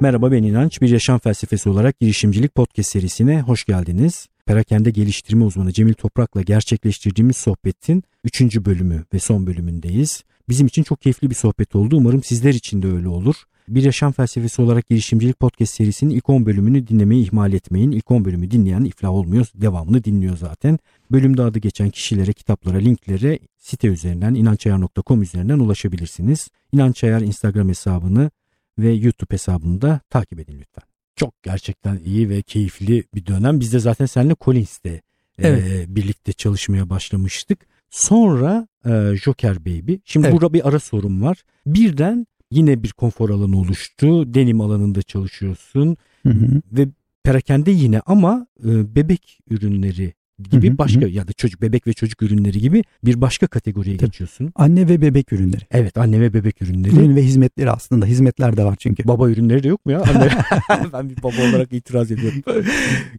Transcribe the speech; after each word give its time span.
Merhaba 0.00 0.32
ben 0.32 0.42
İnanç. 0.42 0.82
Bir 0.82 0.88
yaşam 0.88 1.18
felsefesi 1.18 1.68
olarak 1.68 2.00
girişimcilik 2.00 2.54
podcast 2.54 2.90
serisine 2.90 3.40
hoş 3.40 3.64
geldiniz. 3.64 4.26
Perakende 4.46 4.90
geliştirme 4.90 5.44
uzmanı 5.44 5.72
Cemil 5.72 5.94
Toprak'la 5.94 6.42
gerçekleştirdiğimiz 6.42 7.36
sohbetin 7.36 8.02
3. 8.24 8.40
bölümü 8.56 9.04
ve 9.14 9.18
son 9.18 9.46
bölümündeyiz. 9.46 10.24
Bizim 10.48 10.66
için 10.66 10.82
çok 10.82 11.00
keyifli 11.00 11.30
bir 11.30 11.34
sohbet 11.34 11.76
oldu. 11.76 11.96
Umarım 11.96 12.22
sizler 12.22 12.54
için 12.54 12.82
de 12.82 12.86
öyle 12.86 13.08
olur. 13.08 13.34
Bir 13.68 13.82
Yaşam 13.82 14.12
Felsefesi 14.12 14.62
olarak 14.62 14.88
girişimcilik 14.88 15.40
podcast 15.40 15.74
serisinin 15.74 16.14
ilk 16.14 16.28
10 16.28 16.46
bölümünü 16.46 16.86
dinlemeyi 16.86 17.26
ihmal 17.26 17.52
etmeyin. 17.52 17.90
İlk 17.90 18.10
10 18.10 18.24
bölümü 18.24 18.50
dinleyen 18.50 18.84
iflah 18.84 19.10
olmuyor. 19.10 19.46
Devamını 19.54 20.04
dinliyor 20.04 20.36
zaten. 20.36 20.78
Bölümde 21.10 21.42
adı 21.42 21.58
geçen 21.58 21.90
kişilere, 21.90 22.32
kitaplara, 22.32 22.78
linklere 22.78 23.38
site 23.56 23.88
üzerinden 23.88 24.34
inançayar.com 24.34 25.22
üzerinden 25.22 25.58
ulaşabilirsiniz. 25.58 26.48
İnançayar 26.72 27.20
Instagram 27.20 27.68
hesabını 27.68 28.30
ve 28.78 28.92
YouTube 28.92 29.34
hesabını 29.34 29.82
da 29.82 30.00
takip 30.10 30.40
edin 30.40 30.60
lütfen. 30.60 30.84
Çok 31.16 31.42
gerçekten 31.42 31.98
iyi 32.04 32.28
ve 32.28 32.42
keyifli 32.42 33.04
bir 33.14 33.26
dönem. 33.26 33.60
Biz 33.60 33.72
de 33.72 33.78
zaten 33.78 34.06
seninle 34.06 34.36
Collins'te 34.40 35.02
evet. 35.38 35.64
e, 35.70 35.96
birlikte 35.96 36.32
çalışmaya 36.32 36.90
başlamıştık. 36.90 37.58
Sonra 37.90 38.68
e, 38.86 39.16
Joker 39.16 39.60
Baby. 39.60 39.94
Şimdi 40.04 40.26
evet. 40.26 40.34
burada 40.34 40.52
bir 40.52 40.68
ara 40.68 40.78
sorum 40.78 41.22
var. 41.22 41.42
Birden 41.66 42.26
yine 42.50 42.82
bir 42.82 42.92
konfor 42.92 43.30
alanı 43.30 43.58
oluştu. 43.58 44.34
Denim 44.34 44.60
alanında 44.60 45.02
çalışıyorsun. 45.02 45.96
Hı 46.22 46.30
hı. 46.30 46.62
Ve 46.72 46.88
perakende 47.24 47.70
yine 47.70 48.00
ama 48.06 48.46
e, 48.64 48.94
bebek 48.94 49.40
ürünleri 49.50 50.12
gibi 50.38 50.68
hı 50.68 50.72
hı, 50.72 50.78
başka 50.78 51.00
hı. 51.00 51.08
ya 51.08 51.28
da 51.28 51.32
çocuk 51.32 51.62
bebek 51.62 51.86
ve 51.86 51.92
çocuk 51.92 52.22
ürünleri 52.22 52.60
gibi 52.60 52.84
bir 53.04 53.20
başka 53.20 53.46
kategoriye 53.46 53.96
Tabii. 53.96 54.06
geçiyorsun. 54.06 54.52
Anne 54.54 54.88
ve 54.88 55.00
bebek 55.00 55.32
ürünleri. 55.32 55.62
Evet 55.70 55.98
anne 55.98 56.20
ve 56.20 56.34
bebek 56.34 56.62
ürünleri. 56.62 56.96
Ürün 56.96 57.16
ve 57.16 57.22
hizmetleri 57.22 57.70
aslında 57.70 58.06
hizmetler 58.06 58.56
de 58.56 58.64
var 58.64 58.76
çünkü. 58.78 59.08
Baba 59.08 59.30
ürünleri 59.30 59.62
de 59.62 59.68
yok 59.68 59.86
mu 59.86 59.92
ya? 59.92 60.00
Anne. 60.00 60.28
ben 60.92 61.10
bir 61.10 61.22
baba 61.22 61.50
olarak 61.50 61.72
itiraz 61.72 62.10
ediyorum. 62.10 62.42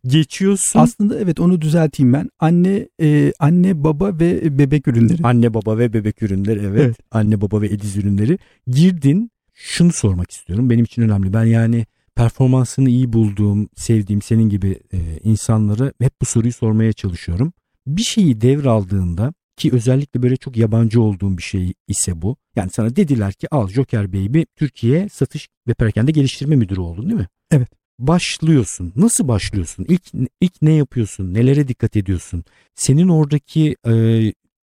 Geçiyorsun. 0.08 0.80
Aslında 0.80 1.20
evet 1.20 1.40
onu 1.40 1.62
düzelteyim 1.62 2.14
ben. 2.14 2.30
Anne 2.40 2.88
e, 3.02 3.34
anne 3.40 3.84
baba 3.84 4.20
ve 4.20 4.60
bebek 4.60 4.88
ürünleri. 4.88 5.24
Anne 5.24 5.54
baba 5.54 5.78
ve 5.78 5.94
bebek 5.94 6.24
ürünleri 6.24 6.60
evet. 6.60 6.82
evet. 6.86 6.98
Anne 7.12 7.42
baba 7.42 7.62
ve 7.62 7.68
ediz 7.68 7.98
ürünleri. 7.98 8.38
Girdin 8.68 9.32
şunu 9.54 9.92
sormak 9.92 10.32
istiyorum. 10.32 10.70
Benim 10.70 10.86
için 10.86 11.02
önemli. 11.02 11.34
Ben 11.34 11.46
yani 11.46 11.86
performansını 12.20 12.90
iyi 12.90 13.14
bulduğum, 13.14 13.70
sevdiğim 13.76 14.22
senin 14.22 14.50
gibi 14.50 14.80
e, 14.94 14.98
insanlara 15.24 15.94
hep 16.02 16.14
bu 16.22 16.26
soruyu 16.26 16.54
sormaya 16.54 16.94
çalışıyorum. 16.94 17.54
Bir 17.88 18.02
şeyi 18.02 18.42
devraldığında 18.42 19.34
ki 19.58 19.70
özellikle 19.74 20.24
böyle 20.24 20.38
çok 20.38 20.58
yabancı 20.58 21.02
olduğum 21.02 21.38
bir 21.38 21.44
şey 21.44 21.74
ise 21.88 22.22
bu. 22.22 22.38
Yani 22.56 22.70
sana 22.70 22.96
dediler 22.96 23.34
ki 23.34 23.48
al 23.52 23.68
Joker 23.68 24.14
Baby 24.14 24.42
Türkiye 24.56 25.10
satış 25.10 25.48
ve 25.68 25.74
perakende 25.74 26.12
geliştirme 26.12 26.56
müdürü 26.56 26.80
oldun 26.80 27.10
değil 27.10 27.20
mi? 27.20 27.28
Evet. 27.52 27.70
Başlıyorsun. 28.00 28.94
Nasıl 28.96 29.28
başlıyorsun? 29.28 29.86
İlk 29.90 30.04
ilk 30.42 30.62
ne 30.62 30.72
yapıyorsun? 30.74 31.34
Nelere 31.34 31.68
dikkat 31.68 31.96
ediyorsun? 31.96 32.44
Senin 32.76 33.08
oradaki 33.08 33.76
e, 33.88 33.94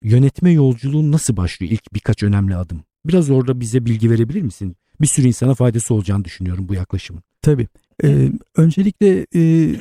yönetme 0.04 0.52
yolculuğun 0.52 1.12
nasıl 1.12 1.38
başlıyor? 1.38 1.72
İlk 1.72 1.94
birkaç 1.94 2.24
önemli 2.24 2.56
adım. 2.56 2.84
Biraz 3.06 3.30
orada 3.30 3.60
bize 3.60 3.86
bilgi 3.86 4.12
verebilir 4.12 4.42
misin? 4.42 4.76
Bir 5.02 5.08
sürü 5.08 5.28
insana 5.28 5.54
faydası 5.56 5.94
olacağını 5.94 6.26
düşünüyorum 6.26 6.70
bu 6.70 6.74
yaklaşımın. 6.74 7.24
Tabii. 7.42 7.68
Ee, 8.04 8.32
öncelikle 8.56 9.28
e, 9.36 9.76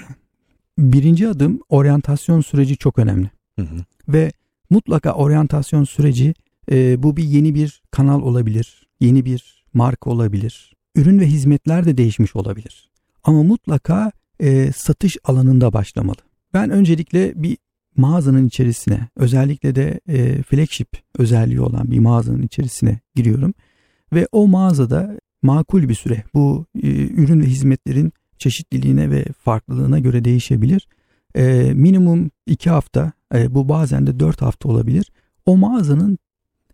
birinci 0.78 1.28
adım 1.28 1.60
oryantasyon 1.68 2.40
süreci 2.40 2.76
çok 2.76 2.98
önemli. 2.98 3.30
Hı 3.58 3.62
hı. 3.62 3.84
Ve 4.08 4.32
mutlaka 4.70 5.12
oryantasyon 5.12 5.84
süreci 5.84 6.34
e, 6.70 7.02
bu 7.02 7.16
bir 7.16 7.24
yeni 7.24 7.54
bir 7.54 7.82
kanal 7.90 8.22
olabilir, 8.22 8.88
yeni 9.00 9.24
bir 9.24 9.64
marka 9.74 10.10
olabilir. 10.10 10.74
Ürün 10.94 11.20
ve 11.20 11.26
hizmetler 11.26 11.84
de 11.84 11.98
değişmiş 11.98 12.36
olabilir. 12.36 12.90
Ama 13.24 13.42
mutlaka 13.42 14.12
e, 14.40 14.72
satış 14.72 15.16
alanında 15.24 15.72
başlamalı. 15.72 16.16
Ben 16.54 16.70
öncelikle 16.70 17.42
bir 17.42 17.56
mağazanın 17.96 18.46
içerisine 18.46 19.08
özellikle 19.16 19.74
de 19.74 20.00
e, 20.08 20.42
flagship 20.42 20.88
özelliği 21.18 21.60
olan 21.60 21.90
bir 21.90 21.98
mağazanın 21.98 22.42
içerisine 22.42 23.00
giriyorum. 23.14 23.54
Ve 24.12 24.28
o 24.32 24.48
mağazada 24.48 25.18
makul 25.46 25.88
bir 25.88 25.94
süre 25.94 26.22
bu 26.34 26.66
e, 26.82 26.88
ürün 27.06 27.40
ve 27.40 27.46
hizmetlerin 27.46 28.12
çeşitliliğine 28.38 29.10
ve 29.10 29.24
farklılığına 29.44 29.98
göre 29.98 30.24
değişebilir. 30.24 30.88
E, 31.34 31.72
minimum 31.74 32.30
2 32.46 32.70
hafta 32.70 33.12
e, 33.34 33.54
bu 33.54 33.68
bazen 33.68 34.06
de 34.06 34.20
4 34.20 34.42
hafta 34.42 34.68
olabilir. 34.68 35.12
O 35.46 35.56
mağazanın 35.56 36.18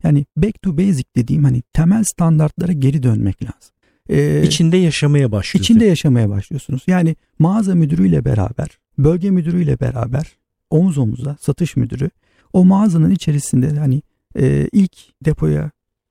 yani 0.04 0.26
back 0.36 0.62
to 0.62 0.78
basic 0.78 1.04
dediğim 1.16 1.44
hani 1.44 1.62
temel 1.72 2.04
standartlara 2.04 2.72
geri 2.72 3.02
dönmek 3.02 3.42
lazım. 3.42 3.72
Ee, 4.08 4.42
içinde 4.42 4.76
yaşamaya 4.76 5.32
başlıyorsunuz. 5.32 5.64
İçinde 5.64 5.84
yaşamaya 5.84 6.30
başlıyorsunuz. 6.30 6.82
Yani 6.86 7.16
mağaza 7.38 7.74
müdürüyle 7.74 8.24
beraber, 8.24 8.78
bölge 8.98 9.30
müdürüyle 9.30 9.80
beraber 9.80 10.26
omuz 10.70 10.98
omuza 10.98 11.36
satış 11.40 11.76
müdürü 11.76 12.10
o 12.52 12.64
mağazanın 12.64 13.10
içerisinde 13.10 13.78
hani 13.78 14.02
e, 14.38 14.68
ilk 14.72 14.92
depoya 15.24 15.70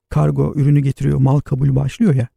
kargo 0.10 0.54
ürünü 0.56 0.80
getiriyor 0.80 1.18
mal 1.18 1.40
kabul 1.40 1.76
başlıyor 1.76 2.16
ya. 2.16 2.28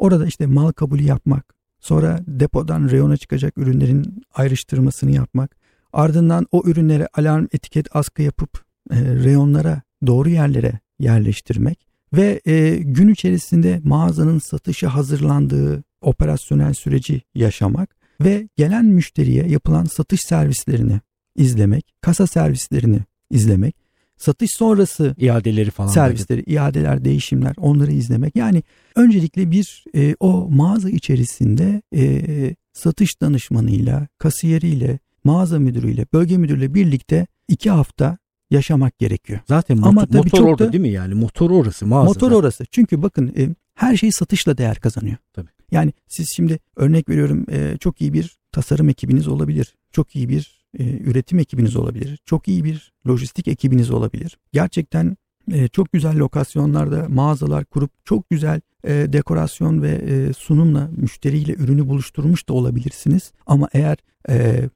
Orada 0.00 0.26
işte 0.26 0.46
mal 0.46 0.72
kabulü 0.72 1.02
yapmak, 1.02 1.54
sonra 1.80 2.20
depodan 2.26 2.90
reyona 2.90 3.16
çıkacak 3.16 3.58
ürünlerin 3.58 4.22
ayrıştırmasını 4.34 5.10
yapmak, 5.10 5.56
ardından 5.92 6.46
o 6.52 6.62
ürünlere 6.66 7.08
alarm 7.14 7.46
etiket 7.52 7.96
askı 7.96 8.22
yapıp 8.22 8.64
e, 8.90 8.96
reyonlara 9.00 9.82
doğru 10.06 10.28
yerlere 10.28 10.78
yerleştirmek 10.98 11.86
ve 12.12 12.40
e, 12.46 12.76
gün 12.76 13.08
içerisinde 13.08 13.80
mağazanın 13.84 14.38
satışa 14.38 14.94
hazırlandığı 14.94 15.84
operasyonel 16.00 16.74
süreci 16.74 17.22
yaşamak 17.34 17.96
ve 18.20 18.48
gelen 18.56 18.84
müşteriye 18.84 19.48
yapılan 19.48 19.84
satış 19.84 20.20
servislerini 20.20 21.00
izlemek, 21.36 21.94
kasa 22.00 22.26
servislerini 22.26 23.00
izlemek 23.30 23.76
satış 24.20 24.50
sonrası 24.52 25.14
iadeleri 25.18 25.70
falan 25.70 25.88
servisleri, 25.88 26.42
dedi. 26.42 26.50
iadeler, 26.50 27.04
değişimler 27.04 27.54
onları 27.58 27.92
izlemek. 27.92 28.36
Yani 28.36 28.62
öncelikle 28.96 29.50
bir 29.50 29.84
e, 29.94 30.16
o 30.20 30.48
mağaza 30.50 30.90
içerisinde 30.90 31.82
e, 31.94 32.54
satış 32.72 33.20
danışmanıyla, 33.20 34.06
kasiyeriyle, 34.18 34.98
mağaza 35.24 35.58
müdürüyle, 35.58 36.06
bölge 36.12 36.36
müdürüyle 36.36 36.74
birlikte 36.74 37.26
iki 37.48 37.70
hafta 37.70 38.18
yaşamak 38.50 38.98
gerekiyor. 38.98 39.40
Zaten 39.48 39.76
Ama 39.76 39.92
motor, 39.92 40.18
motor 40.18 40.44
orada 40.44 40.68
da, 40.68 40.72
değil 40.72 40.82
mi 40.82 40.90
yani? 40.90 41.14
Motor 41.14 41.50
orası 41.50 41.86
mağazada. 41.86 42.08
Motor 42.08 42.32
orası. 42.32 42.64
Çünkü 42.70 43.02
bakın 43.02 43.34
e, 43.38 43.48
her 43.74 43.96
şey 43.96 44.12
satışla 44.12 44.58
değer 44.58 44.76
kazanıyor. 44.76 45.16
Tabii. 45.32 45.48
Yani 45.72 45.92
siz 46.08 46.32
şimdi 46.36 46.58
örnek 46.76 47.08
veriyorum 47.08 47.46
e, 47.50 47.76
çok 47.80 48.00
iyi 48.00 48.12
bir 48.12 48.38
tasarım 48.52 48.88
ekibiniz 48.88 49.28
olabilir. 49.28 49.74
Çok 49.92 50.16
iyi 50.16 50.28
bir 50.28 50.59
e, 50.78 50.98
üretim 50.98 51.38
ekibiniz 51.38 51.76
olabilir. 51.76 52.18
Çok 52.24 52.48
iyi 52.48 52.64
bir 52.64 52.92
lojistik 53.08 53.48
ekibiniz 53.48 53.90
olabilir. 53.90 54.38
Gerçekten 54.52 55.16
e, 55.52 55.68
çok 55.68 55.92
güzel 55.92 56.16
lokasyonlarda 56.16 57.06
mağazalar 57.08 57.64
kurup 57.64 57.90
çok 58.04 58.30
güzel 58.30 58.60
e, 58.84 58.92
dekorasyon 59.12 59.82
ve 59.82 60.32
sunumla 60.32 60.90
müşteriyle 60.96 61.54
ürünü 61.54 61.88
buluşturmuş 61.88 62.48
da 62.48 62.52
olabilirsiniz. 62.52 63.32
Ama 63.46 63.68
eğer 63.72 63.98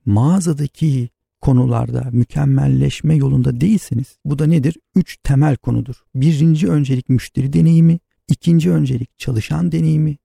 mağazadaki 0.06 1.08
konularda 1.40 2.08
mükemmelleşme 2.12 3.14
yolunda 3.14 3.60
değilseniz 3.60 4.16
bu 4.24 4.38
da 4.38 4.46
nedir? 4.46 4.76
Üç 4.94 5.16
temel 5.22 5.56
konudur. 5.56 5.94
Birinci 6.14 6.68
öncelik 6.68 7.08
müşteri 7.08 7.52
deneyimi, 7.52 7.98
ikinci 8.28 8.70
öncelik 8.70 9.18
çalışan 9.18 9.72
deneyimi, 9.72 10.16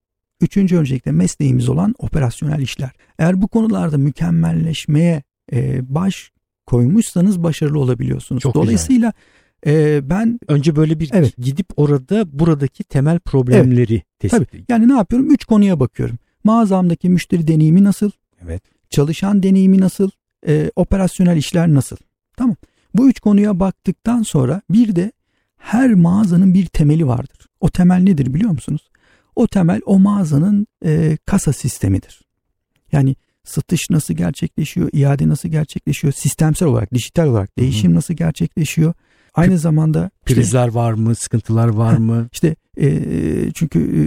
üçüncü 0.41 0.77
öncelikle 0.77 1.11
mesleğimiz 1.11 1.69
olan 1.69 1.95
operasyonel 1.97 2.59
işler. 2.59 2.91
Eğer 3.19 3.41
bu 3.41 3.47
konularda 3.47 3.97
mükemmelleşmeye 3.97 5.23
e, 5.53 5.79
baş 5.95 6.31
koymuşsanız 6.65 7.43
başarılı 7.43 7.79
olabiliyorsunuz. 7.79 8.41
Çok 8.41 8.55
Dolayısıyla 8.55 9.13
e, 9.65 10.01
ben 10.09 10.39
önce 10.47 10.75
böyle 10.75 10.99
bir 10.99 11.09
evet. 11.13 11.37
gidip 11.37 11.67
orada 11.75 12.39
buradaki 12.39 12.83
temel 12.83 13.19
problemleri 13.19 13.93
evet. 13.93 14.19
tespit 14.19 14.51
Tabii. 14.51 14.65
Yani 14.69 14.87
ne 14.87 14.93
yapıyorum? 14.93 15.31
Üç 15.31 15.45
konuya 15.45 15.79
bakıyorum. 15.79 16.17
Mağazamdaki 16.43 17.09
müşteri 17.09 17.47
deneyimi 17.47 17.83
nasıl? 17.83 18.11
Evet. 18.43 18.63
Çalışan 18.89 19.43
deneyimi 19.43 19.79
nasıl? 19.79 20.09
E, 20.47 20.71
operasyonel 20.75 21.37
işler 21.37 21.67
nasıl? 21.67 21.97
Tamam. 22.37 22.55
Bu 22.95 23.09
üç 23.09 23.19
konuya 23.19 23.59
baktıktan 23.59 24.23
sonra 24.23 24.61
bir 24.69 24.95
de 24.95 25.11
her 25.57 25.93
mağazanın 25.93 26.53
bir 26.53 26.65
temeli 26.65 27.07
vardır. 27.07 27.47
O 27.61 27.69
temel 27.69 27.99
nedir 28.03 28.33
biliyor 28.33 28.51
musunuz? 28.51 28.89
O 29.35 29.47
temel 29.47 29.81
o 29.85 29.99
mağazanın 29.99 30.67
e, 30.85 31.17
kasa 31.25 31.53
sistemidir. 31.53 32.21
Yani 32.91 33.15
satış 33.49 33.89
nasıl 33.89 34.13
gerçekleşiyor, 34.13 34.89
iade 34.93 35.27
nasıl 35.27 35.49
gerçekleşiyor, 35.49 36.13
sistemsel 36.13 36.67
olarak, 36.67 36.93
dijital 36.93 37.27
olarak 37.27 37.59
değişim 37.59 37.89
Hı-hı. 37.89 37.97
nasıl 37.97 38.13
gerçekleşiyor. 38.13 38.93
Aynı 39.33 39.51
P- 39.51 39.57
zamanda 39.57 40.11
prizler 40.25 40.67
işte, 40.67 40.79
var 40.79 40.93
mı, 40.93 41.15
sıkıntılar 41.15 41.67
var 41.67 41.97
mı? 41.97 42.27
İşte 42.33 42.55
e, 42.77 43.01
çünkü 43.53 43.79
e, 43.79 44.01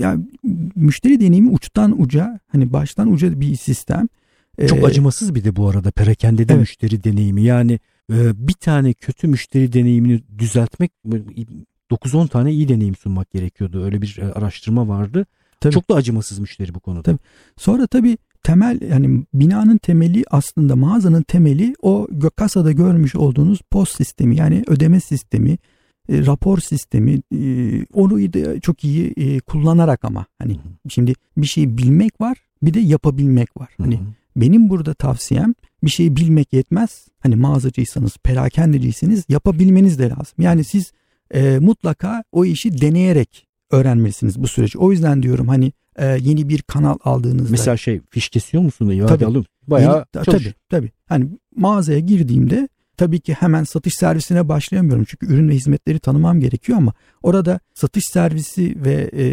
ya 0.00 0.18
müşteri 0.74 1.20
deneyimi 1.20 1.50
uçtan 1.50 2.02
uca 2.02 2.40
hani 2.52 2.72
baştan 2.72 3.12
uca 3.12 3.40
bir 3.40 3.56
sistem. 3.56 4.08
Çok 4.68 4.78
ee, 4.78 4.86
acımasız 4.86 5.34
bir 5.34 5.44
de 5.44 5.56
bu 5.56 5.68
arada 5.68 5.90
perakende 5.90 6.48
de 6.48 6.52
evet. 6.52 6.60
müşteri 6.60 7.04
deneyimi. 7.04 7.42
Yani 7.42 7.78
e, 8.12 8.48
bir 8.48 8.52
tane 8.52 8.92
kötü 8.92 9.28
müşteri 9.28 9.72
deneyimini 9.72 10.22
düzeltmek 10.38 10.92
9-10 11.90 12.28
tane 12.28 12.52
iyi 12.52 12.68
deneyim 12.68 12.96
sunmak 12.96 13.30
gerekiyordu. 13.30 13.84
Öyle 13.84 14.02
bir 14.02 14.18
e, 14.18 14.32
araştırma 14.32 14.88
vardı. 14.88 15.26
Tabii. 15.60 15.74
Çok 15.74 15.90
da 15.90 15.94
acımasız 15.94 16.38
müşteri 16.38 16.74
bu 16.74 16.80
konuda. 16.80 17.02
Tabii. 17.02 17.18
Sonra 17.56 17.86
tabii 17.86 18.18
temel 18.44 18.80
yani 18.90 19.24
binanın 19.34 19.78
temeli 19.78 20.24
aslında 20.30 20.76
mağazanın 20.76 21.22
temeli 21.22 21.74
o 21.82 22.08
kasada 22.36 22.72
görmüş 22.72 23.16
olduğunuz 23.16 23.60
post 23.70 23.96
sistemi 23.96 24.36
yani 24.36 24.64
ödeme 24.66 25.00
sistemi, 25.00 25.50
e, 26.08 26.26
rapor 26.26 26.58
sistemi 26.58 27.20
e, 27.34 27.40
onu 27.92 28.32
da 28.32 28.60
çok 28.60 28.84
iyi 28.84 29.14
e, 29.16 29.40
kullanarak 29.40 30.04
ama 30.04 30.26
hani 30.38 30.58
şimdi 30.88 31.14
bir 31.36 31.46
şeyi 31.46 31.78
bilmek 31.78 32.20
var 32.20 32.38
bir 32.62 32.74
de 32.74 32.80
yapabilmek 32.80 33.56
var. 33.56 33.68
Hani 33.78 34.00
benim 34.36 34.68
burada 34.68 34.94
tavsiyem 34.94 35.54
bir 35.84 35.90
şeyi 35.90 36.16
bilmek 36.16 36.52
yetmez. 36.52 37.08
Hani 37.20 37.36
mağazacıysanız, 37.36 38.16
perakendeciyseniz 38.24 39.24
yapabilmeniz 39.28 39.98
de 39.98 40.08
lazım. 40.08 40.34
Yani 40.38 40.64
siz 40.64 40.92
e, 41.30 41.58
mutlaka 41.58 42.24
o 42.32 42.44
işi 42.44 42.80
deneyerek 42.80 43.46
öğrenmelisiniz 43.74 44.42
bu 44.42 44.48
süreci. 44.48 44.78
O 44.78 44.92
yüzden 44.92 45.22
diyorum 45.22 45.48
hani 45.48 45.72
e, 45.96 46.06
yeni 46.06 46.48
bir 46.48 46.62
kanal 46.62 46.96
aldığınızda. 47.04 47.50
Mesela 47.50 47.76
şey 47.76 48.00
fiş 48.10 48.28
kesiyor 48.28 48.62
musun 48.62 48.88
da 48.88 48.94
iade 48.94 49.26
alım? 49.26 49.44
Bayağı 49.66 50.04
yeni, 50.14 50.24
Tabii 50.24 50.54
tabii. 50.70 50.90
Hani 51.08 51.28
mağazaya 51.56 51.98
girdiğimde 51.98 52.68
tabii 52.96 53.20
ki 53.20 53.34
hemen 53.34 53.64
satış 53.64 53.94
servisine 53.94 54.48
başlayamıyorum. 54.48 55.04
Çünkü 55.04 55.26
ürün 55.26 55.48
ve 55.48 55.54
hizmetleri 55.54 55.98
tanımam 55.98 56.40
gerekiyor 56.40 56.78
ama 56.78 56.92
orada 57.22 57.60
satış 57.74 58.04
servisi 58.12 58.84
ve 58.84 59.10
e, 59.12 59.24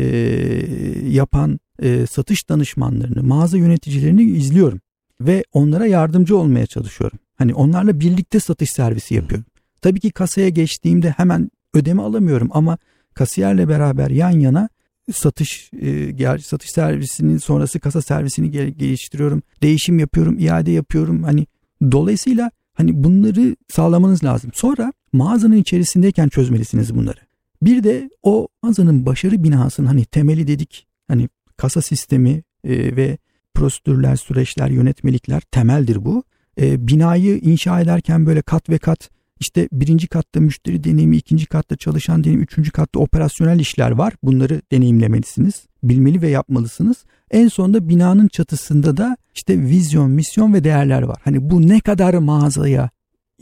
yapan 1.09 1.59
e, 1.81 2.05
satış 2.07 2.49
danışmanlarını, 2.49 3.23
mağaza 3.23 3.57
yöneticilerini 3.57 4.23
izliyorum. 4.23 4.79
Ve 5.21 5.43
onlara 5.53 5.85
yardımcı 5.85 6.37
olmaya 6.37 6.65
çalışıyorum. 6.65 7.19
Hani 7.37 7.53
onlarla 7.53 7.99
birlikte 7.99 8.39
satış 8.39 8.69
servisi 8.71 9.15
yapıyorum. 9.15 9.45
Tabii 9.81 9.99
ki 9.99 10.11
kasaya 10.11 10.49
geçtiğimde 10.49 11.09
hemen 11.09 11.51
ödeme 11.73 12.01
alamıyorum 12.01 12.49
ama 12.51 12.77
kasiyerle 13.13 13.67
beraber 13.67 14.09
yan 14.09 14.39
yana 14.39 14.69
satış 15.13 15.71
e, 15.81 16.39
satış 16.41 16.71
servisinin 16.71 17.37
sonrası 17.37 17.79
kasa 17.79 18.01
servisini 18.01 18.51
geliştiriyorum. 18.51 19.43
Değişim 19.61 19.99
yapıyorum, 19.99 20.39
iade 20.39 20.71
yapıyorum. 20.71 21.23
Hani 21.23 21.47
dolayısıyla 21.91 22.51
hani 22.73 23.03
bunları 23.03 23.55
sağlamanız 23.69 24.23
lazım. 24.23 24.51
Sonra 24.53 24.93
mağazanın 25.13 25.57
içerisindeyken 25.57 26.29
çözmelisiniz 26.29 26.95
bunları. 26.95 27.19
Bir 27.61 27.83
de 27.83 28.09
o 28.23 28.47
mağazanın 28.63 29.05
başarı 29.05 29.43
binasının 29.43 29.87
hani 29.87 30.05
temeli 30.05 30.47
dedik. 30.47 30.87
Hani 31.07 31.29
kasa 31.57 31.81
sistemi 31.81 32.43
e, 32.63 32.95
ve 32.95 33.17
prosedürler, 33.53 34.15
süreçler, 34.15 34.69
yönetmelikler 34.69 35.41
temeldir 35.41 36.05
bu. 36.05 36.23
E, 36.61 36.87
binayı 36.87 37.37
inşa 37.37 37.81
ederken 37.81 38.25
böyle 38.25 38.41
kat 38.41 38.69
ve 38.69 38.77
kat 38.77 39.09
işte 39.41 39.69
birinci 39.71 40.07
katta 40.07 40.39
müşteri 40.39 40.83
deneyimi, 40.83 41.17
ikinci 41.17 41.45
katta 41.45 41.75
çalışan 41.75 42.23
deneyimi, 42.23 42.43
üçüncü 42.43 42.71
katta 42.71 42.99
operasyonel 42.99 43.59
işler 43.59 43.91
var. 43.91 44.13
Bunları 44.23 44.61
deneyimlemelisiniz, 44.71 45.65
bilmeli 45.83 46.21
ve 46.21 46.29
yapmalısınız. 46.29 46.97
En 47.31 47.47
sonunda 47.47 47.89
binanın 47.89 48.27
çatısında 48.27 48.97
da 48.97 49.17
işte 49.35 49.61
vizyon, 49.61 50.11
misyon 50.11 50.53
ve 50.53 50.63
değerler 50.63 51.01
var. 51.01 51.17
Hani 51.23 51.49
bu 51.49 51.67
ne 51.67 51.79
kadar 51.79 52.13
mağazaya 52.13 52.89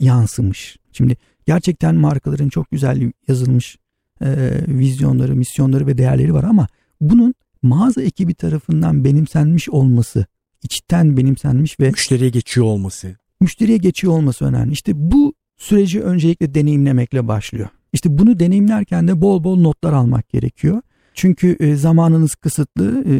yansımış. 0.00 0.76
Şimdi 0.92 1.16
gerçekten 1.46 1.94
markaların 1.94 2.48
çok 2.48 2.70
güzel 2.70 3.12
yazılmış 3.28 3.76
e, 4.22 4.50
vizyonları, 4.68 5.36
misyonları 5.36 5.86
ve 5.86 5.98
değerleri 5.98 6.34
var 6.34 6.44
ama 6.44 6.66
bunun 7.00 7.34
mağaza 7.62 8.02
ekibi 8.02 8.34
tarafından 8.34 9.04
benimsenmiş 9.04 9.68
olması, 9.68 10.26
içten 10.62 11.16
benimsenmiş 11.16 11.80
ve 11.80 11.90
müşteriye 11.90 12.30
geçiyor 12.30 12.66
olması. 12.66 13.16
Müşteriye 13.40 13.78
geçiyor 13.78 14.12
olması 14.12 14.44
önemli. 14.44 14.72
İşte 14.72 14.92
bu 14.96 15.34
süreci 15.60 16.02
öncelikle 16.02 16.54
deneyimlemekle 16.54 17.28
başlıyor. 17.28 17.68
İşte 17.92 18.18
bunu 18.18 18.38
deneyimlerken 18.38 19.08
de 19.08 19.20
bol 19.20 19.44
bol 19.44 19.60
notlar 19.60 19.92
almak 19.92 20.28
gerekiyor. 20.28 20.82
Çünkü 21.14 21.56
e, 21.60 21.74
zamanınız 21.76 22.34
kısıtlı 22.34 23.04
e, 23.06 23.16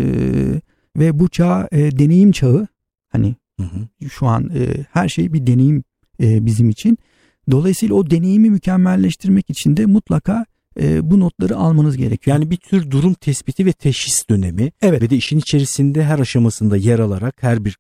ve 1.00 1.19
bu 1.19 1.28
çağ 1.28 1.69
e, 1.72 1.98
deneyim 1.98 2.32
çağı. 2.32 2.69
Hani 3.08 3.37
hı 3.60 3.66
hı. 3.66 4.08
şu 4.08 4.26
an 4.26 4.50
her 4.92 5.08
şey 5.08 5.32
bir 5.32 5.46
deneyim 5.46 5.84
bizim 6.20 6.70
için. 6.70 6.98
Dolayısıyla 7.50 7.94
o 7.94 8.10
deneyimi 8.10 8.50
mükemmelleştirmek 8.50 9.50
için 9.50 9.76
de 9.76 9.87
mutlaka 9.87 10.46
e, 10.81 11.10
bu 11.10 11.20
notları 11.20 11.56
almanız 11.56 11.96
gerekiyor. 11.96 12.37
Yani 12.37 12.50
bir 12.50 12.56
tür 12.56 12.90
durum 12.90 13.14
tespiti 13.14 13.66
ve 13.66 13.72
teşhis 13.72 14.28
dönemi 14.31 14.72
evet. 14.82 15.02
ve 15.02 15.10
de 15.10 15.16
işin 15.16 15.38
içerisinde 15.38 16.04
her 16.04 16.19
aşamasında 16.19 16.76
yer 16.76 16.98
alarak 16.98 17.42
her 17.42 17.64
bir 17.64 17.76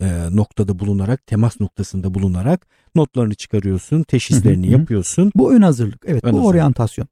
e, 0.00 0.28
noktada 0.30 0.78
bulunarak 0.78 1.26
temas 1.26 1.60
noktasında 1.60 2.14
bulunarak 2.14 2.66
notlarını 2.94 3.34
çıkarıyorsun, 3.34 4.02
teşhislerini 4.02 4.66
hı 4.66 4.70
hı. 4.70 4.80
yapıyorsun. 4.80 5.32
Bu 5.36 5.52
ön 5.52 5.62
hazırlık. 5.62 6.04
Evet, 6.06 6.24
ön 6.24 6.32
bu 6.32 6.36
hazırlık. 6.36 6.54
oryantasyon. 6.54 7.08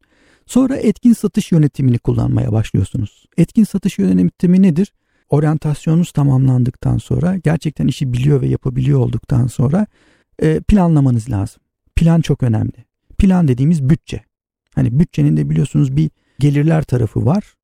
Sonra 0.46 0.76
etkin 0.76 1.12
satış 1.12 1.52
yönetimini 1.52 1.98
kullanmaya 1.98 2.52
başlıyorsunuz. 2.52 3.26
Etkin 3.36 3.64
satış 3.64 3.98
yönetimi 3.98 4.62
nedir? 4.62 4.92
Oryantasyonunuz 5.28 6.12
tamamlandıktan 6.12 6.98
sonra 6.98 7.36
gerçekten 7.36 7.86
işi 7.86 8.12
biliyor 8.12 8.40
ve 8.40 8.46
yapabiliyor 8.46 9.00
olduktan 9.00 9.46
sonra 9.46 9.86
e, 10.42 10.60
planlamanız 10.60 11.30
lazım. 11.30 11.62
Plan 11.96 12.20
çok 12.20 12.42
önemli. 12.42 12.86
Plan 13.18 13.48
dediğimiz 13.48 13.88
bütçe. 13.88 14.20
Hani 14.74 14.98
bütçenin 14.98 15.36
de 15.36 15.50
biliyorsunuz 15.50 15.96
bir 15.96 16.10
gelirler 16.38 16.82
tarafı 16.82 17.26
var. 17.26 17.54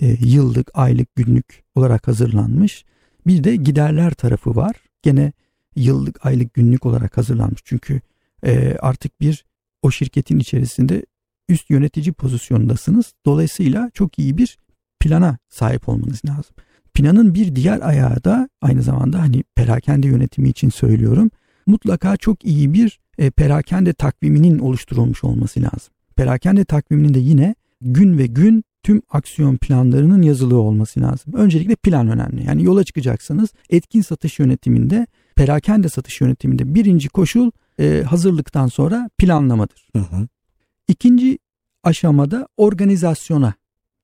E, 0.00 0.16
yıllık, 0.20 0.70
aylık, 0.74 1.16
günlük 1.16 1.64
olarak 1.74 2.08
hazırlanmış. 2.08 2.84
Bir 3.26 3.44
de 3.44 3.56
giderler 3.56 4.10
tarafı 4.10 4.56
var. 4.56 4.76
Gene 5.02 5.32
yıllık, 5.76 6.26
aylık, 6.26 6.54
günlük 6.54 6.86
olarak 6.86 7.16
hazırlanmış. 7.16 7.60
Çünkü 7.64 8.00
e, 8.46 8.76
artık 8.80 9.20
bir 9.20 9.44
o 9.82 9.90
şirketin 9.90 10.38
içerisinde 10.38 11.06
üst 11.48 11.70
yönetici 11.70 12.12
pozisyondasınız. 12.12 13.12
Dolayısıyla 13.26 13.90
çok 13.94 14.18
iyi 14.18 14.38
bir 14.38 14.58
plana 15.00 15.38
sahip 15.48 15.88
olmanız 15.88 16.20
lazım. 16.26 16.56
Planın 16.94 17.34
bir 17.34 17.56
diğer 17.56 17.80
ayağı 17.80 18.24
da 18.24 18.48
aynı 18.60 18.82
zamanda 18.82 19.20
hani 19.20 19.44
perakende 19.54 20.06
yönetimi 20.08 20.48
için 20.48 20.70
söylüyorum. 20.70 21.30
Mutlaka 21.66 22.16
çok 22.16 22.44
iyi 22.44 22.74
bir 22.74 23.00
e, 23.18 23.30
perakende 23.30 23.92
takviminin 23.92 24.58
oluşturulmuş 24.58 25.24
olması 25.24 25.62
lazım. 25.62 25.94
Perakende 26.16 26.64
takviminin 26.64 27.14
de 27.14 27.18
yine 27.18 27.54
gün 27.80 28.18
ve 28.18 28.26
gün 28.26 28.64
tüm 28.82 29.02
aksiyon 29.10 29.56
planlarının 29.56 30.22
yazılı 30.22 30.58
olması 30.58 31.00
lazım. 31.00 31.34
Öncelikle 31.34 31.74
plan 31.74 32.08
önemli. 32.08 32.46
Yani 32.46 32.64
yola 32.64 32.84
çıkacaksanız 32.84 33.50
etkin 33.70 34.02
satış 34.02 34.38
yönetiminde, 34.38 35.06
perakende 35.36 35.88
satış 35.88 36.20
yönetiminde 36.20 36.74
birinci 36.74 37.08
koşul 37.08 37.50
e, 37.80 38.02
hazırlıktan 38.06 38.66
sonra 38.66 39.10
planlamadır. 39.18 39.88
Hı 39.96 39.98
hı. 39.98 40.28
İkinci 40.88 41.38
aşamada 41.84 42.48
organizasyona 42.56 43.54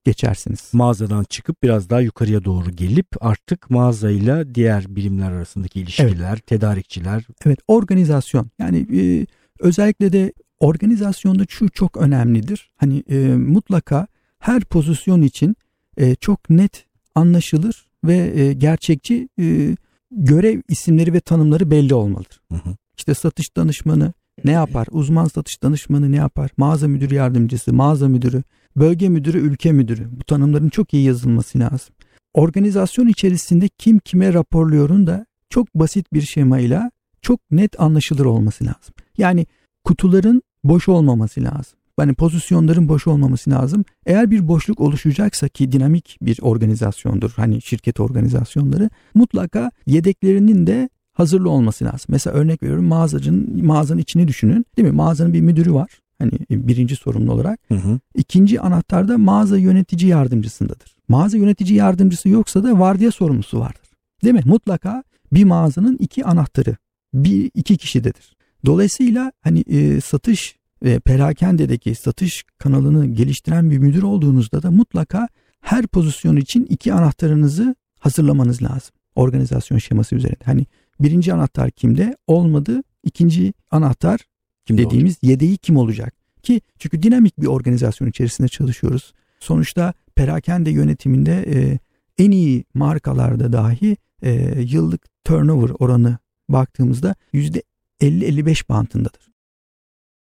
geçersiniz. 0.05 0.71
Mağazadan 0.73 1.25
çıkıp 1.25 1.63
biraz 1.63 1.91
daha 1.91 2.01
yukarıya 2.01 2.45
doğru 2.45 2.71
gelip 2.71 3.07
artık 3.21 3.71
mağazayla 3.71 4.55
diğer 4.55 4.97
birimler 4.97 5.33
arasındaki 5.33 5.81
ilişkiler, 5.81 6.33
evet. 6.33 6.47
tedarikçiler. 6.47 7.27
Evet, 7.47 7.59
organizasyon. 7.69 8.51
Yani 8.59 8.87
e, 9.01 9.27
özellikle 9.61 10.13
de 10.13 10.33
organizasyonda 10.61 11.45
şu 11.49 11.69
çok 11.69 11.97
önemlidir. 11.97 12.71
Hani 12.77 13.05
e, 13.11 13.19
mutlaka 13.37 14.07
her 14.39 14.65
pozisyon 14.65 15.23
için 15.23 15.57
e, 15.97 16.15
çok 16.15 16.51
net, 16.51 16.85
anlaşılır 17.15 17.89
ve 18.05 18.17
e, 18.17 18.53
gerçekçi 18.53 19.29
e, 19.41 19.77
görev 20.11 20.61
isimleri 20.69 21.13
ve 21.13 21.21
tanımları 21.21 21.71
belli 21.71 21.95
olmalıdır. 21.95 22.41
Hı 22.53 22.55
hı. 22.55 22.77
İşte 22.99 23.15
satış 23.15 23.57
danışmanı 23.57 24.13
ne 24.45 24.53
yapar? 24.53 24.87
Uzman 24.91 25.25
satış 25.25 25.63
danışmanı 25.63 26.13
ne 26.13 26.17
yapar? 26.17 26.51
Mağaza 26.57 26.89
müdürü 26.89 27.15
yardımcısı, 27.15 27.73
mağaza 27.73 28.09
müdürü, 28.09 28.43
bölge 28.77 29.09
müdürü, 29.09 29.39
ülke 29.39 29.73
müdürü. 29.73 30.09
Bu 30.11 30.25
tanımların 30.25 30.69
çok 30.69 30.95
iyi 30.95 31.05
yazılması 31.05 31.59
lazım. 31.59 31.95
Organizasyon 32.35 33.07
içerisinde 33.07 33.69
kim 33.79 33.99
kime 33.99 34.33
raporluyorun 34.33 35.07
da 35.07 35.27
çok 35.51 35.75
basit 35.75 36.13
bir 36.13 36.21
şemayla 36.21 36.91
çok 37.23 37.41
net 37.51 37.81
anlaşılır 37.81 38.25
olması 38.25 38.65
lazım. 38.65 38.95
Yani 39.19 39.47
kutuların 39.85 40.43
boş 40.65 40.89
olmaması 40.89 41.43
lazım. 41.43 41.79
Yani 41.99 42.15
pozisyonların 42.15 42.89
boş 42.89 43.07
olmaması 43.07 43.51
lazım. 43.51 43.85
Eğer 44.07 44.31
bir 44.31 44.49
boşluk 44.49 44.81
oluşacaksa 44.81 45.49
ki 45.49 45.73
dinamik 45.73 46.19
bir 46.23 46.39
organizasyondur 46.43 47.33
hani 47.37 47.63
şirket 47.63 48.01
organizasyonları 48.01 48.91
mutlaka 49.15 49.71
yedeklerinin 49.87 50.67
de 50.67 50.89
hazırlı 51.13 51.51
olması 51.51 51.85
lazım. 51.85 52.07
Mesela 52.09 52.37
örnek 52.37 52.63
veriyorum 52.63 52.85
mağazacının 52.85 53.67
mağazanın 53.67 54.01
içini 54.01 54.29
düşünün 54.29 54.67
değil 54.77 54.89
mi? 54.89 54.95
Mağazanın 54.95 55.33
bir 55.33 55.41
müdürü 55.41 55.73
var. 55.73 55.91
Hani 56.19 56.33
birinci 56.51 56.97
sorumlu 56.97 57.33
olarak. 57.33 57.61
Hı 57.69 57.75
hı. 57.75 57.99
İkinci 58.15 58.61
anahtar 58.61 59.09
da 59.09 59.19
mağaza 59.19 59.59
yönetici 59.59 60.11
yardımcısındadır. 60.11 60.97
Mağaza 61.09 61.37
yönetici 61.37 61.75
yardımcısı 61.79 62.29
yoksa 62.29 62.65
da 62.65 62.79
vardiya 62.79 63.11
sorumlusu 63.11 63.61
vardır. 63.61 63.91
Değil 64.25 64.35
mi? 64.35 64.43
Mutlaka 64.45 65.03
bir 65.33 65.45
mağazanın 65.45 65.97
iki 65.97 66.25
anahtarı 66.25 66.77
bir 67.15 67.51
iki 67.55 67.77
kişidedir. 67.77 68.37
Dolayısıyla 68.67 69.33
hani 69.41 69.61
e, 69.61 70.01
satış 70.01 70.57
ve 70.83 71.01
perakendedeki 71.01 71.95
satış 71.95 72.45
kanalını 72.59 73.07
geliştiren 73.07 73.71
bir 73.71 73.79
müdür 73.79 74.03
olduğunuzda 74.03 74.63
da 74.63 74.71
mutlaka 74.71 75.29
her 75.61 75.87
pozisyon 75.87 76.37
için 76.37 76.65
iki 76.65 76.93
anahtarınızı 76.93 77.75
hazırlamanız 77.99 78.63
lazım. 78.63 78.95
Organizasyon 79.15 79.79
şeması 79.79 80.17
üzerinde. 80.17 80.45
Hani 80.45 80.67
birinci 81.01 81.35
anahtar 81.35 81.71
kimde? 81.71 82.17
Olmadı. 82.27 82.83
İkinci 83.05 83.53
anahtar 83.71 84.21
Kimde 84.65 84.85
dediğimiz 84.85 85.13
olacak? 85.13 85.23
yedeği 85.25 85.57
kim 85.57 85.77
olacak? 85.77 86.15
Ki 86.43 86.61
çünkü 86.79 87.03
dinamik 87.03 87.41
bir 87.41 87.47
organizasyon 87.47 88.09
içerisinde 88.09 88.49
çalışıyoruz. 88.49 89.13
Sonuçta 89.41 89.95
perakende 90.15 90.71
yönetiminde 90.71 91.45
e, 91.49 91.79
en 92.19 92.31
iyi 92.31 92.65
markalarda 92.75 93.53
dahi 93.53 93.97
e, 94.23 94.63
yıllık 94.63 95.25
turnover 95.25 95.71
oranı 95.79 96.19
baktığımızda 96.49 97.15
%50-55 97.35 98.69
bantındadır. 98.69 99.29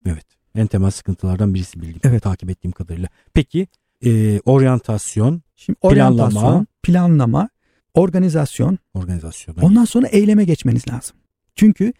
Evet. 0.05 0.25
En 0.55 0.67
temel 0.67 0.91
sıkıntılardan 0.91 1.53
birisi 1.53 1.81
bildiğim, 1.81 2.01
evet. 2.03 2.23
takip 2.23 2.49
ettiğim 2.49 2.71
kadarıyla. 2.71 3.07
Peki 3.33 3.67
e, 4.05 4.39
oryantasyon, 4.39 5.41
Şimdi 5.55 5.79
oryantasyon, 5.81 6.41
planlama, 6.41 6.65
planlama, 6.83 7.49
organizasyon, 7.93 8.77
organizasyon. 8.93 9.55
Ondan 9.55 9.85
sonra 9.85 10.07
eyleme 10.07 10.43
geçmeniz 10.43 10.87
lazım. 10.87 11.15
Çünkü 11.55 11.93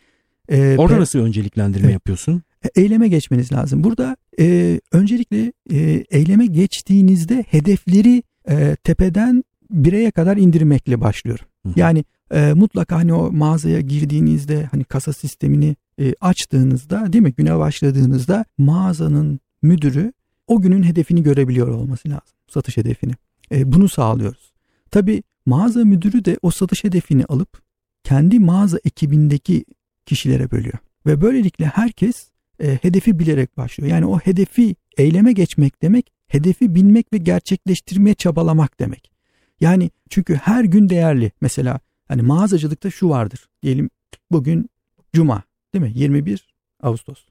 e, 0.50 0.76
Orada 0.78 1.00
nasıl 1.00 1.20
önceliklendirme 1.20 1.86
evet, 1.86 1.94
yapıyorsun? 1.94 2.42
E, 2.66 2.82
eyleme 2.82 3.08
geçmeniz 3.08 3.52
lazım. 3.52 3.84
Burada 3.84 4.18
e, 4.40 4.80
öncelikle 4.92 5.54
e, 5.72 6.06
eyleme 6.10 6.46
geçtiğinizde 6.46 7.46
hedefleri 7.50 8.24
e, 8.50 8.76
tepeden 8.84 9.44
bireye 9.70 10.12
kadar 10.12 10.38
indirmekle 10.38 11.02
başlıyorum. 11.02 11.46
Hı. 11.66 11.74
Yani 11.76 12.06
e, 12.32 12.54
mutlaka 12.54 12.96
hani 12.96 13.14
o 13.14 13.32
mağazaya 13.32 13.82
girdiğinizde 13.82 14.64
hani 14.72 14.84
kasa 14.84 15.14
sistemini 15.14 15.76
e, 16.00 16.14
açtığınızda 16.22 17.14
değil 17.14 17.24
mi 17.24 17.34
güne 17.34 17.58
başladığınızda 17.58 18.46
mağazanın 18.58 19.40
müdürü 19.62 20.14
o 20.48 20.62
günün 20.62 20.84
hedefini 20.84 21.24
görebiliyor 21.24 21.68
olması 21.68 22.10
lazım. 22.10 22.36
Satış 22.48 22.78
hedefini. 22.78 23.14
E, 23.52 23.72
bunu 23.72 23.90
sağlıyoruz. 23.90 24.54
Tabi 24.92 25.24
mağaza 25.46 25.86
müdürü 25.86 26.26
de 26.26 26.38
o 26.42 26.52
satış 26.52 26.84
hedefini 26.84 27.26
alıp 27.26 27.62
kendi 28.04 28.40
mağaza 28.40 28.78
ekibindeki 28.86 29.66
kişilere 30.06 30.52
bölüyor. 30.52 30.78
Ve 31.06 31.22
böylelikle 31.22 31.66
herkes 31.66 32.30
e, 32.64 32.76
hedefi 32.82 33.20
bilerek 33.20 33.58
başlıyor. 33.58 33.92
Yani 33.92 34.06
o 34.06 34.20
hedefi 34.20 34.76
eyleme 34.98 35.34
geçmek 35.34 35.82
demek, 35.82 36.12
hedefi 36.28 36.76
bilmek 36.76 37.14
ve 37.14 37.18
gerçekleştirmeye 37.18 38.14
çabalamak 38.14 38.80
demek. 38.80 39.12
Yani 39.60 39.92
çünkü 40.10 40.36
her 40.36 40.64
gün 40.64 40.90
değerli. 40.90 41.32
Mesela 41.42 41.80
hani 42.08 42.22
mağazacılıkta 42.22 42.92
şu 42.92 43.10
vardır. 43.10 43.50
Diyelim 43.64 43.90
bugün 44.32 44.70
cuma 45.14 45.44
değil 45.74 45.84
mi? 45.84 45.92
21 45.96 46.48
Ağustos. 46.84 47.26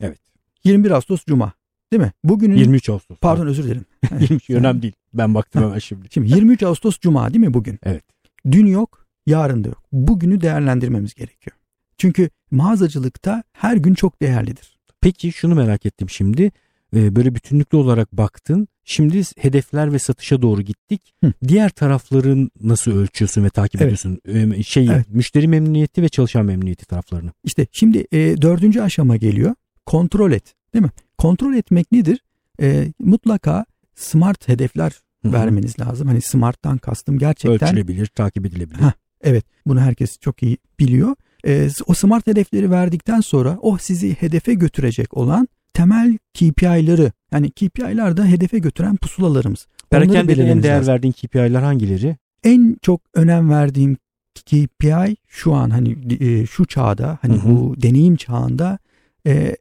Evet. 0.00 0.20
21 0.64 0.90
Ağustos 0.90 1.24
cuma. 1.24 1.52
Değil 1.92 2.02
mi? 2.02 2.12
Bugünün 2.24 2.56
23 2.56 2.88
Ağustos. 2.90 3.18
Pardon 3.20 3.42
evet. 3.42 3.50
özür 3.50 3.64
dilerim. 3.64 3.84
23 4.20 4.50
önemli 4.50 4.82
değil. 4.82 4.94
Ben 5.14 5.34
baktım 5.34 5.62
hemen 5.62 5.78
şimdi. 5.78 6.08
Şimdi 6.12 6.32
23 6.32 6.62
Ağustos 6.62 6.98
cuma 6.98 7.34
değil 7.34 7.46
mi 7.46 7.54
bugün? 7.54 7.78
Evet. 7.82 8.04
Dün 8.50 8.66
yok, 8.66 9.06
yarın 9.26 9.64
da 9.64 9.68
yok. 9.68 9.82
Bugünü 9.92 10.40
değerlendirmemiz 10.40 11.14
gerekiyor. 11.14 11.56
Çünkü 11.98 12.30
mağazacılıkta 12.50 13.42
her 13.52 13.76
gün 13.76 13.94
çok 13.94 14.22
değerlidir. 14.22 14.78
Peki 15.00 15.32
şunu 15.32 15.54
merak 15.54 15.86
ettim 15.86 16.10
şimdi. 16.10 16.52
Ee, 16.94 17.16
böyle 17.16 17.34
bütünlüklü 17.34 17.78
olarak 17.78 18.12
baktın. 18.12 18.68
Şimdi 18.84 19.22
hedefler 19.38 19.92
ve 19.92 19.98
satışa 19.98 20.42
doğru 20.42 20.62
gittik. 20.62 21.14
Hı. 21.24 21.32
Diğer 21.48 21.68
tarafların 21.68 22.50
nasıl 22.62 22.92
ölçüyorsun 22.92 23.44
ve 23.44 23.50
takip 23.50 23.82
evet. 23.82 24.04
ediyorsun? 24.04 24.20
Ee, 24.56 24.62
şeyi, 24.62 24.90
evet. 24.90 25.06
müşteri 25.08 25.48
memnuniyeti 25.48 26.02
ve 26.02 26.08
çalışan 26.08 26.46
memnuniyeti 26.46 26.86
taraflarını. 26.86 27.30
İşte 27.44 27.66
şimdi 27.72 28.06
e, 28.12 28.42
dördüncü 28.42 28.80
aşama 28.80 29.16
geliyor. 29.16 29.54
Kontrol 29.86 30.32
et. 30.32 30.54
Değil 30.74 30.84
mi? 30.84 30.90
Kontrol 31.18 31.54
etmek 31.54 31.92
nedir? 31.92 32.20
E, 32.60 32.92
mutlaka 32.98 33.66
smart 33.94 34.48
hedefler 34.48 34.92
Hı-hı. 35.22 35.32
vermeniz 35.32 35.80
lazım. 35.80 36.08
Hani 36.08 36.20
smart'tan 36.20 36.78
kastım 36.78 37.18
gerçekten. 37.18 37.68
Ölçülebilir, 37.68 38.06
takip 38.06 38.46
edilebilir. 38.46 38.80
Heh, 38.80 38.92
evet 39.20 39.44
bunu 39.66 39.80
herkes 39.80 40.18
çok 40.18 40.42
iyi 40.42 40.58
biliyor. 40.78 41.16
E, 41.46 41.68
o 41.86 41.94
smart 41.94 42.26
hedefleri 42.26 42.70
verdikten 42.70 43.20
sonra 43.20 43.58
o 43.60 43.78
sizi 43.78 44.14
hedefe 44.14 44.54
götürecek 44.54 45.16
olan 45.16 45.48
temel 45.76 46.18
KPI'ları 46.34 47.12
yani 47.32 47.50
KPI'lar 47.50 48.16
da 48.16 48.24
hedefe 48.24 48.58
götüren 48.58 48.96
pusulalarımız. 48.96 49.66
Perakendede 49.90 50.42
en 50.42 50.62
değer 50.62 50.78
lazım. 50.78 50.92
verdiğin 50.92 51.12
KPI'lar 51.12 51.62
hangileri? 51.62 52.16
En 52.44 52.76
çok 52.82 53.00
önem 53.14 53.50
verdiğim 53.50 53.96
KPI 54.34 55.16
şu 55.26 55.54
an 55.54 55.70
hani 55.70 55.98
e, 56.20 56.46
şu 56.46 56.64
çağda 56.64 57.18
hani 57.22 57.34
hı 57.34 57.38
hı. 57.38 57.48
bu 57.48 57.74
deneyim 57.82 58.16
çağında 58.16 58.78
e, 59.26 59.56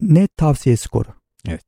net 0.00 0.36
tavsiye 0.36 0.76
skoru. 0.76 1.08
Evet. 1.48 1.64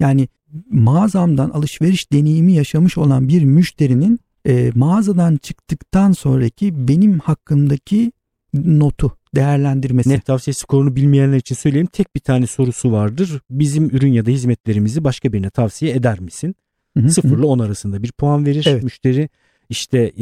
Yani 0.00 0.28
mağazamdan 0.70 1.50
alışveriş 1.50 2.12
deneyimi 2.12 2.52
yaşamış 2.52 2.98
olan 2.98 3.28
bir 3.28 3.44
müşterinin 3.44 4.20
e, 4.46 4.72
mağazadan 4.74 5.36
çıktıktan 5.36 6.12
sonraki 6.12 6.88
benim 6.88 7.18
hakkındaki 7.18 8.12
notu 8.54 9.16
değerlendirmesi. 9.34 10.10
Net 10.10 10.24
tavsiye 10.24 10.54
skorunu 10.54 10.96
bilmeyenler 10.96 11.36
için 11.36 11.54
söyleyeyim. 11.54 11.88
Tek 11.92 12.14
bir 12.14 12.20
tane 12.20 12.46
sorusu 12.46 12.92
vardır. 12.92 13.40
Bizim 13.50 13.96
ürün 13.96 14.12
ya 14.12 14.26
da 14.26 14.30
hizmetlerimizi 14.30 15.04
başka 15.04 15.32
birine 15.32 15.50
tavsiye 15.50 15.92
eder 15.92 16.20
misin? 16.20 16.54
Hı 16.98 17.08
0 17.08 17.38
ile 17.38 17.46
10 17.46 17.58
arasında 17.58 18.02
bir 18.02 18.12
puan 18.12 18.46
verir 18.46 18.64
evet. 18.68 18.82
müşteri. 18.82 19.28
İşte 19.68 20.12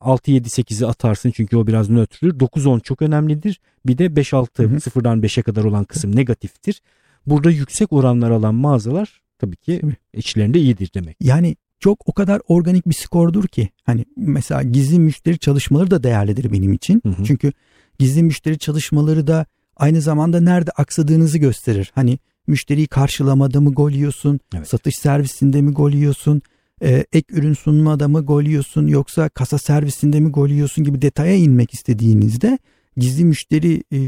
6 0.00 0.30
7 0.30 0.48
8'i 0.48 0.86
atarsın 0.86 1.30
çünkü 1.30 1.56
o 1.56 1.66
biraz 1.66 1.90
nötrdür. 1.90 2.40
9 2.40 2.66
10 2.66 2.78
çok 2.78 3.02
önemlidir. 3.02 3.60
Bir 3.86 3.98
de 3.98 4.16
5 4.16 4.34
6 4.34 4.62
0'dan 4.62 5.20
5'e 5.20 5.42
kadar 5.42 5.64
olan 5.64 5.84
kısım 5.84 6.16
negatiftir. 6.16 6.82
Burada 7.26 7.50
yüksek 7.50 7.92
oranlar 7.92 8.30
alan 8.30 8.54
mağazalar 8.54 9.22
tabii 9.38 9.56
ki 9.56 9.80
içlerinde 10.14 10.58
iyidir 10.58 10.90
demek. 10.94 11.16
Yani 11.20 11.56
çok 11.80 12.08
o 12.08 12.12
kadar 12.12 12.40
organik 12.48 12.88
bir 12.88 12.94
skordur 12.94 13.46
ki 13.48 13.68
hani 13.84 14.04
mesela 14.16 14.62
gizli 14.62 14.98
müşteri 14.98 15.38
çalışmaları 15.38 15.90
da 15.90 16.02
değerlidir 16.02 16.52
benim 16.52 16.72
için. 16.72 17.02
Hı 17.06 17.08
hı. 17.08 17.24
Çünkü 17.24 17.52
gizli 17.98 18.22
müşteri 18.22 18.58
çalışmaları 18.58 19.26
da 19.26 19.46
aynı 19.76 20.00
zamanda 20.00 20.40
nerede 20.40 20.70
aksadığınızı 20.70 21.38
gösterir. 21.38 21.92
Hani 21.94 22.18
müşteriyi 22.46 22.86
karşılamada 22.86 23.60
mı 23.60 23.72
gol 23.72 23.90
yiyorsun, 23.90 24.40
evet. 24.54 24.68
satış 24.68 24.96
servisinde 24.96 25.62
mi 25.62 25.72
gol 25.72 25.90
yiyorsun, 25.90 26.42
e, 26.82 27.04
ek 27.12 27.34
ürün 27.34 27.52
sunmada 27.52 28.08
mı 28.08 28.20
gol 28.20 28.42
yiyorsun 28.42 28.86
yoksa 28.86 29.28
kasa 29.28 29.58
servisinde 29.58 30.20
mi 30.20 30.28
gol 30.28 30.48
yiyorsun 30.48 30.84
gibi 30.84 31.02
detaya 31.02 31.34
inmek 31.34 31.74
istediğinizde 31.74 32.58
gizli 32.96 33.24
müşteri 33.24 33.84
e, 33.90 33.98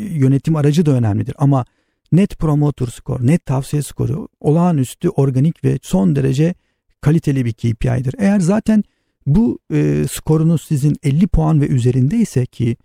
yönetim 0.00 0.56
aracı 0.56 0.86
da 0.86 0.90
önemlidir. 0.90 1.34
Ama 1.38 1.64
net 2.12 2.38
promoter 2.38 2.86
skor, 2.86 3.26
net 3.26 3.46
tavsiye 3.46 3.82
skoru 3.82 4.28
olağanüstü 4.40 5.08
organik 5.08 5.64
ve 5.64 5.78
son 5.82 6.16
derece 6.16 6.54
kaliteli 7.00 7.44
bir 7.44 7.52
KPI'dir. 7.52 8.14
Eğer 8.18 8.40
zaten 8.40 8.84
bu 9.26 9.58
e, 9.72 10.04
skorunuz 10.10 10.62
sizin 10.62 10.96
50 11.02 11.26
puan 11.26 11.60
ve 11.60 11.66
üzerindeyse 11.66 12.46
ki 12.46 12.76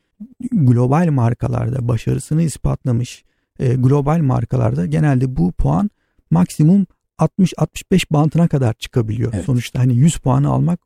global 0.51 1.07
markalarda 1.11 1.87
başarısını 1.87 2.43
ispatlamış 2.43 3.23
e, 3.59 3.73
global 3.73 4.19
markalarda 4.19 4.85
genelde 4.85 5.35
bu 5.35 5.51
puan 5.51 5.89
maksimum 6.31 6.87
60-65 7.19 8.05
bantına 8.11 8.47
kadar 8.47 8.73
çıkabiliyor. 8.73 9.31
Evet. 9.33 9.45
Sonuçta 9.45 9.79
hani 9.79 9.95
100 9.95 10.17
puanı 10.17 10.49
almak 10.49 10.79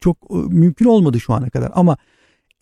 çok 0.00 0.16
e, 0.30 0.34
mümkün 0.34 0.84
olmadı 0.84 1.20
şu 1.20 1.32
ana 1.32 1.50
kadar 1.50 1.70
ama 1.74 1.96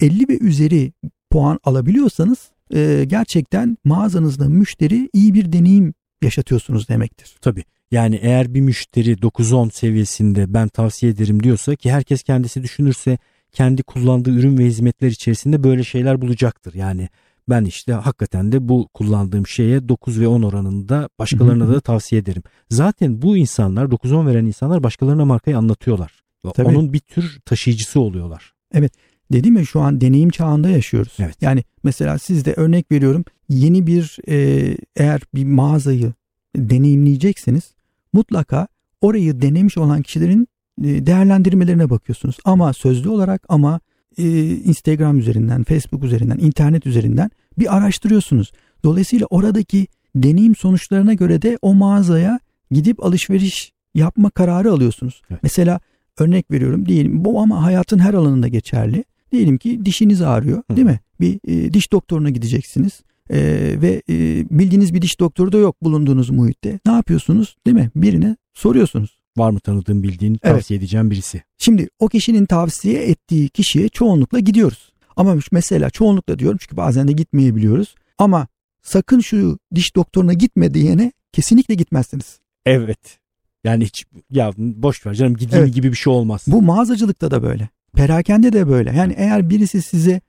50 0.01 0.29
ve 0.29 0.39
üzeri 0.39 0.93
puan 1.31 1.59
alabiliyorsanız 1.65 2.51
e, 2.75 3.05
gerçekten 3.07 3.79
mağazanızda 3.85 4.49
müşteri 4.49 5.11
iyi 5.13 5.35
bir 5.35 5.53
deneyim 5.53 5.95
yaşatıyorsunuz 6.23 6.89
demektir. 6.89 7.37
Tabii. 7.41 7.65
Yani 7.91 8.19
eğer 8.23 8.55
bir 8.55 8.61
müşteri 8.61 9.13
9-10 9.13 9.71
seviyesinde 9.71 10.55
ben 10.55 10.69
tavsiye 10.69 11.13
ederim 11.13 11.43
diyorsa 11.43 11.77
ki 11.77 11.93
herkes 11.93 12.23
kendisi 12.23 12.63
düşünürse 12.63 13.19
kendi 13.53 13.83
kullandığı 13.83 14.31
ürün 14.31 14.59
ve 14.59 14.65
hizmetler 14.65 15.09
içerisinde 15.09 15.65
böyle 15.65 15.85
şeyler 15.85 16.21
bulacaktır. 16.21 16.75
Yani 16.75 17.09
ben 17.49 17.65
işte 17.65 17.93
hakikaten 17.93 18.53
de 18.53 18.69
bu 18.69 18.89
kullandığım 18.95 19.47
şeye 19.47 19.89
9 19.89 20.21
ve 20.21 20.29
10 20.29 20.43
oranında 20.43 21.09
başkalarına 21.19 21.69
da 21.69 21.81
tavsiye 21.81 22.21
ederim. 22.21 22.43
Zaten 22.71 23.23
bu 23.23 23.37
insanlar 23.37 23.85
9-10 23.85 24.27
veren 24.27 24.45
insanlar 24.47 24.83
başkalarına 24.83 25.25
markayı 25.25 25.59
anlatıyorlar. 25.59 26.23
Tabii. 26.55 26.69
Onun 26.69 26.93
bir 26.93 26.99
tür 26.99 27.41
taşıyıcısı 27.45 28.01
oluyorlar. 28.01 28.53
Evet. 28.75 28.93
Dedim 29.33 29.57
ya 29.57 29.65
şu 29.65 29.81
an 29.81 30.01
deneyim 30.01 30.31
çağında 30.31 30.69
yaşıyoruz. 30.69 31.17
Evet. 31.19 31.37
Yani 31.41 31.65
mesela 31.83 32.19
sizde 32.19 32.55
örnek 32.55 32.93
veriyorum 32.93 33.25
yeni 33.49 33.87
bir 33.87 34.19
e, 34.29 34.77
eğer 34.97 35.21
bir 35.35 35.45
mağazayı 35.45 36.13
deneyimleyecekseniz 36.57 37.75
mutlaka 38.13 38.69
orayı 39.01 39.43
denemiş 39.43 39.79
olan 39.79 40.03
kişilerin 40.03 40.49
değerlendirmelerine 40.79 41.91
bakıyorsunuz. 41.91 42.37
Ama 42.45 42.73
sözlü 42.73 43.09
olarak 43.09 43.43
ama 43.49 43.81
e, 44.19 44.51
Instagram 44.51 45.19
üzerinden, 45.19 45.65
Facebook 45.65 46.05
üzerinden, 46.05 46.39
internet 46.39 46.87
üzerinden 46.87 47.31
bir 47.59 47.77
araştırıyorsunuz. 47.77 48.53
Dolayısıyla 48.85 49.27
oradaki 49.31 49.87
deneyim 50.15 50.57
sonuçlarına 50.57 51.15
göre 51.15 51.43
de 51.43 51.59
o 51.63 51.75
mağazaya 51.75 52.41
gidip 52.71 53.05
alışveriş 53.05 53.73
yapma 53.95 54.31
kararı 54.31 54.73
alıyorsunuz. 54.73 55.23
Evet. 55.31 55.41
Mesela 55.43 55.81
örnek 56.19 56.51
veriyorum 56.51 56.87
diyelim 56.87 57.25
bu 57.25 57.41
ama 57.41 57.63
hayatın 57.63 57.99
her 57.99 58.15
alanında 58.15 58.49
geçerli. 58.49 59.05
Diyelim 59.33 59.59
ki 59.59 59.85
dişiniz 59.85 60.23
ağrıyor 60.23 60.63
Hı. 60.71 60.77
değil 60.77 60.87
mi? 60.87 61.01
Bir 61.21 61.41
e, 61.49 61.73
diş 61.73 61.93
doktoruna 61.93 62.31
gideceksiniz. 62.31 63.01
Ee, 63.33 63.77
ve 63.83 64.03
e, 64.09 64.15
bildiğiniz 64.51 64.95
bir 64.95 65.03
diş 65.03 65.21
doktoru 65.21 65.53
da 65.53 65.59
yok 65.59 65.83
bulunduğunuz 65.83 66.31
muhitte. 66.31 66.81
Ne 66.87 66.93
yapıyorsunuz? 66.93 67.57
Değil 67.67 67.77
mi? 67.77 67.91
Birine 67.97 68.37
soruyorsunuz. 68.55 69.20
Var 69.41 69.51
mı 69.51 69.61
tanıdığın 69.61 70.03
bildiğin 70.03 70.33
evet. 70.33 70.43
tavsiye 70.43 70.79
edeceğim 70.79 71.11
birisi? 71.11 71.43
Şimdi 71.59 71.89
o 71.99 72.09
kişinin 72.09 72.47
tavsiye 72.47 73.03
ettiği 73.03 73.49
kişiye 73.49 73.89
çoğunlukla 73.89 74.39
gidiyoruz. 74.39 74.93
Ama 75.17 75.37
mesela 75.53 75.91
çoğunlukla 75.91 76.39
diyorum 76.39 76.59
çünkü 76.61 76.77
bazen 76.77 77.09
de 77.09 77.13
gitmeyebiliyoruz. 77.13 77.95
Ama 78.19 78.47
sakın 78.83 79.21
şu 79.21 79.59
diş 79.75 79.97
doktoruna 79.97 80.33
gitme 80.33 80.75
diyene 80.75 81.13
kesinlikle 81.33 81.75
gitmezsiniz. 81.75 82.39
Evet. 82.67 83.19
Yani 83.65 83.85
hiç 83.85 84.05
ya 84.31 84.53
boş 84.57 85.07
ver 85.07 85.15
canım 85.15 85.37
gideyim 85.37 85.65
evet. 85.65 85.75
gibi 85.75 85.91
bir 85.91 85.97
şey 85.97 86.13
olmaz. 86.13 86.45
Bu 86.47 86.63
mağazacılıkta 86.63 87.31
da 87.31 87.43
böyle. 87.43 87.69
Perakende 87.93 88.53
de 88.53 88.69
böyle. 88.69 88.97
Yani 88.97 89.15
eğer 89.17 89.51
birisi 89.51 89.83
size 89.83 90.21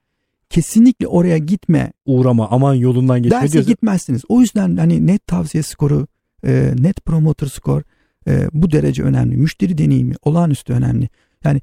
kesinlikle 0.50 1.06
oraya 1.06 1.38
gitme. 1.38 1.92
Uğrama 2.06 2.48
aman 2.50 2.74
yolundan 2.74 3.22
geçme 3.22 3.40
derse 3.40 3.52
diyorsa. 3.52 3.70
gitmezsiniz. 3.70 4.22
O 4.28 4.40
yüzden 4.40 4.76
hani 4.76 5.06
net 5.06 5.26
tavsiye 5.26 5.62
skoru, 5.62 6.06
e, 6.46 6.74
net 6.78 7.04
promoter 7.04 7.46
skor 7.46 7.82
e, 8.28 8.48
bu 8.52 8.70
derece 8.70 9.02
önemli. 9.02 9.36
Müşteri 9.36 9.78
deneyimi 9.78 10.14
olağanüstü 10.22 10.72
önemli. 10.72 11.08
Yani 11.44 11.60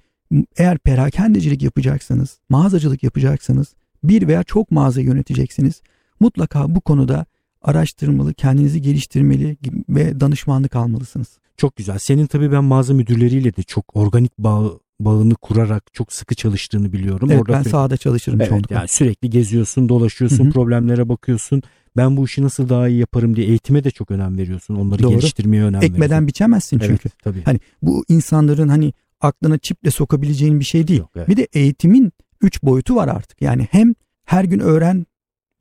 eğer 0.57 0.77
perakendecilik 0.77 1.63
yapacaksanız, 1.63 2.39
mağazacılık 2.49 3.03
yapacaksanız 3.03 3.73
bir 4.03 4.27
veya 4.27 4.43
çok 4.43 4.71
mağaza 4.71 5.01
yöneteceksiniz. 5.01 5.81
Mutlaka 6.19 6.75
bu 6.75 6.81
konuda 6.81 7.25
araştırmalı, 7.61 8.33
kendinizi 8.33 8.81
geliştirmeli 8.81 9.57
ve 9.89 10.19
danışmanlık 10.19 10.75
almalısınız. 10.75 11.27
Çok 11.57 11.75
güzel. 11.75 11.99
Senin 11.99 12.25
tabii 12.25 12.51
ben 12.51 12.63
mağaza 12.63 12.93
müdürleriyle 12.93 13.55
de 13.55 13.63
çok 13.63 13.95
organik 13.95 14.37
bağ 14.39 14.71
bağını 14.99 15.35
kurarak 15.35 15.93
çok 15.93 16.13
sıkı 16.13 16.35
çalıştığını 16.35 16.93
biliyorum. 16.93 17.31
Evet 17.31 17.41
Orada 17.41 17.53
ben 17.53 17.57
sürekli, 17.57 17.71
sahada 17.71 17.97
çalışırım 17.97 18.41
evet, 18.41 18.49
çoğunlukla. 18.49 18.75
Yani 18.75 18.87
sürekli 18.87 19.29
geziyorsun, 19.29 19.89
dolaşıyorsun, 19.89 20.43
Hı-hı. 20.43 20.53
problemlere 20.53 21.09
bakıyorsun. 21.09 21.61
Ben 21.97 22.17
bu 22.17 22.25
işi 22.25 22.43
nasıl 22.43 22.69
daha 22.69 22.87
iyi 22.87 22.99
yaparım 22.99 23.35
diye 23.35 23.47
eğitime 23.47 23.83
de 23.83 23.91
çok 23.91 24.11
önem 24.11 24.37
veriyorsun. 24.37 24.75
Onları 24.75 25.03
Doğru. 25.03 25.11
geliştirmeye 25.11 25.63
önem 25.63 25.83
Ekmeden 25.83 26.01
veriyorsun. 26.01 26.27
biçemezsin 26.27 26.79
çünkü. 26.79 27.09
Evet, 27.09 27.23
tabii. 27.23 27.43
Hani 27.43 27.59
bu 27.81 28.05
insanların 28.07 28.67
hani 28.67 28.93
aklına 29.21 29.57
çiple 29.57 29.91
sokabileceğin 29.91 30.59
bir 30.59 30.65
şey 30.65 30.87
değil. 30.87 30.99
Yok, 30.99 31.11
evet. 31.15 31.27
Bir 31.29 31.37
de 31.37 31.47
eğitimin 31.53 32.11
üç 32.41 32.63
boyutu 32.63 32.95
var 32.95 33.07
artık. 33.07 33.41
Yani 33.41 33.67
hem 33.71 33.93
her 34.25 34.43
gün 34.43 34.59
öğren 34.59 35.05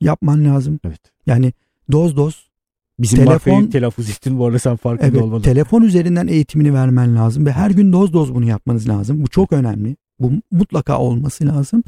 yapman 0.01 0.45
lazım. 0.45 0.79
Evet. 0.85 1.01
Yani 1.25 1.53
doz 1.91 2.17
doz 2.17 2.48
Bizim 2.99 3.17
telefon, 3.19 3.53
markayı 3.53 3.69
telaffuz 3.69 4.09
ettin 4.09 4.39
bu 4.39 4.45
arada 4.45 4.59
sen 4.59 4.75
farkında 4.75 5.07
evet, 5.07 5.21
olmadın. 5.21 5.41
Telefon 5.41 5.81
üzerinden 5.81 6.27
eğitimini 6.27 6.73
vermen 6.73 7.15
lazım 7.15 7.45
ve 7.45 7.51
her 7.51 7.71
gün 7.71 7.93
doz 7.93 8.13
doz 8.13 8.35
bunu 8.35 8.45
yapmanız 8.45 8.89
lazım. 8.89 9.23
Bu 9.23 9.27
çok 9.27 9.53
önemli. 9.53 9.95
Bu 10.19 10.31
mutlaka 10.51 10.99
olması 10.99 11.45
lazım. 11.47 11.83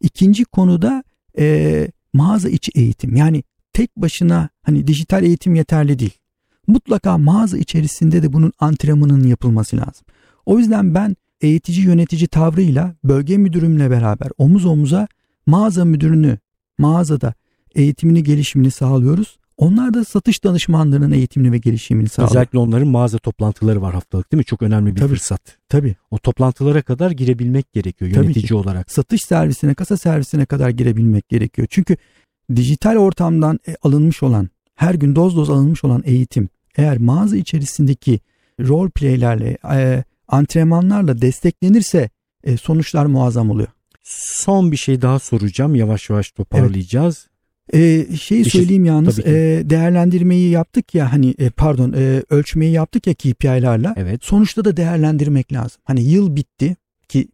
İkinci 0.00 0.44
konuda 0.44 1.04
e, 1.38 1.88
mağaza 2.12 2.48
içi 2.48 2.72
eğitim. 2.74 3.16
Yani 3.16 3.42
tek 3.72 3.96
başına 3.96 4.48
hani 4.62 4.86
dijital 4.86 5.24
eğitim 5.24 5.54
yeterli 5.54 5.98
değil. 5.98 6.18
Mutlaka 6.66 7.18
mağaza 7.18 7.58
içerisinde 7.58 8.22
de 8.22 8.32
bunun 8.32 8.52
antrenmanının 8.58 9.26
yapılması 9.26 9.76
lazım. 9.76 10.06
O 10.46 10.58
yüzden 10.58 10.94
ben 10.94 11.16
eğitici 11.40 11.86
yönetici 11.86 12.28
tavrıyla 12.28 12.94
bölge 13.04 13.36
müdürümle 13.36 13.90
beraber 13.90 14.28
omuz 14.38 14.66
omuza 14.66 15.08
mağaza 15.46 15.84
müdürünü 15.84 16.38
mağazada 16.78 17.34
eğitimini 17.74 18.22
gelişimini 18.22 18.70
sağlıyoruz. 18.70 19.38
Onlar 19.58 19.94
da 19.94 20.04
satış 20.04 20.44
danışmanlarının 20.44 21.12
eğitimini 21.12 21.52
ve 21.52 21.58
gelişimini 21.58 22.08
sağlıyor. 22.08 22.30
Özellikle 22.30 22.58
onların 22.58 22.88
mağaza 22.88 23.18
toplantıları 23.18 23.82
var 23.82 23.94
haftalık 23.94 24.32
değil 24.32 24.38
mi? 24.38 24.44
Çok 24.44 24.62
önemli 24.62 24.94
bir 24.94 25.00
tabii, 25.00 25.08
fırsat. 25.08 25.40
Tabii. 25.68 25.96
O 26.10 26.18
toplantılara 26.18 26.82
kadar 26.82 27.10
girebilmek 27.10 27.72
gerekiyor 27.72 28.10
yönetici 28.10 28.46
tabii 28.46 28.54
olarak. 28.54 28.90
Satış 28.90 29.22
servisine, 29.22 29.74
kasa 29.74 29.96
servisine 29.96 30.46
kadar 30.46 30.70
girebilmek 30.70 31.28
gerekiyor. 31.28 31.68
Çünkü 31.70 31.96
dijital 32.56 32.96
ortamdan 32.96 33.60
e, 33.68 33.76
alınmış 33.82 34.22
olan, 34.22 34.48
her 34.74 34.94
gün 34.94 35.16
doz 35.16 35.36
doz 35.36 35.50
alınmış 35.50 35.84
olan 35.84 36.02
eğitim 36.06 36.48
eğer 36.76 36.98
mağaza 36.98 37.36
içerisindeki 37.36 38.20
role 38.60 38.90
playlerle, 38.90 39.58
e, 39.72 40.04
antrenmanlarla 40.28 41.22
desteklenirse 41.22 42.10
e, 42.44 42.56
sonuçlar 42.56 43.06
muazzam 43.06 43.50
oluyor. 43.50 43.68
Son 44.04 44.72
bir 44.72 44.76
şey 44.76 45.02
daha 45.02 45.18
soracağım. 45.18 45.74
Yavaş 45.74 46.10
yavaş 46.10 46.30
toparlayacağız. 46.30 47.28
Ee, 47.74 48.06
şeyi 48.16 48.44
bir 48.44 48.50
söyleyeyim 48.50 48.84
yalnız 48.84 49.18
e, 49.18 49.62
değerlendirmeyi 49.64 50.50
yaptık 50.50 50.94
ya 50.94 51.12
hani 51.12 51.34
e, 51.38 51.50
pardon 51.50 51.92
e, 51.92 52.22
ölçmeyi 52.30 52.72
yaptık 52.72 53.06
ya 53.06 53.14
KPI'larla. 53.14 53.94
Evet. 53.96 54.24
Sonuçta 54.24 54.64
da 54.64 54.76
değerlendirmek 54.76 55.52
lazım. 55.52 55.82
Hani 55.84 56.04
yıl 56.04 56.36
bitti 56.36 56.76
ki 57.08 57.28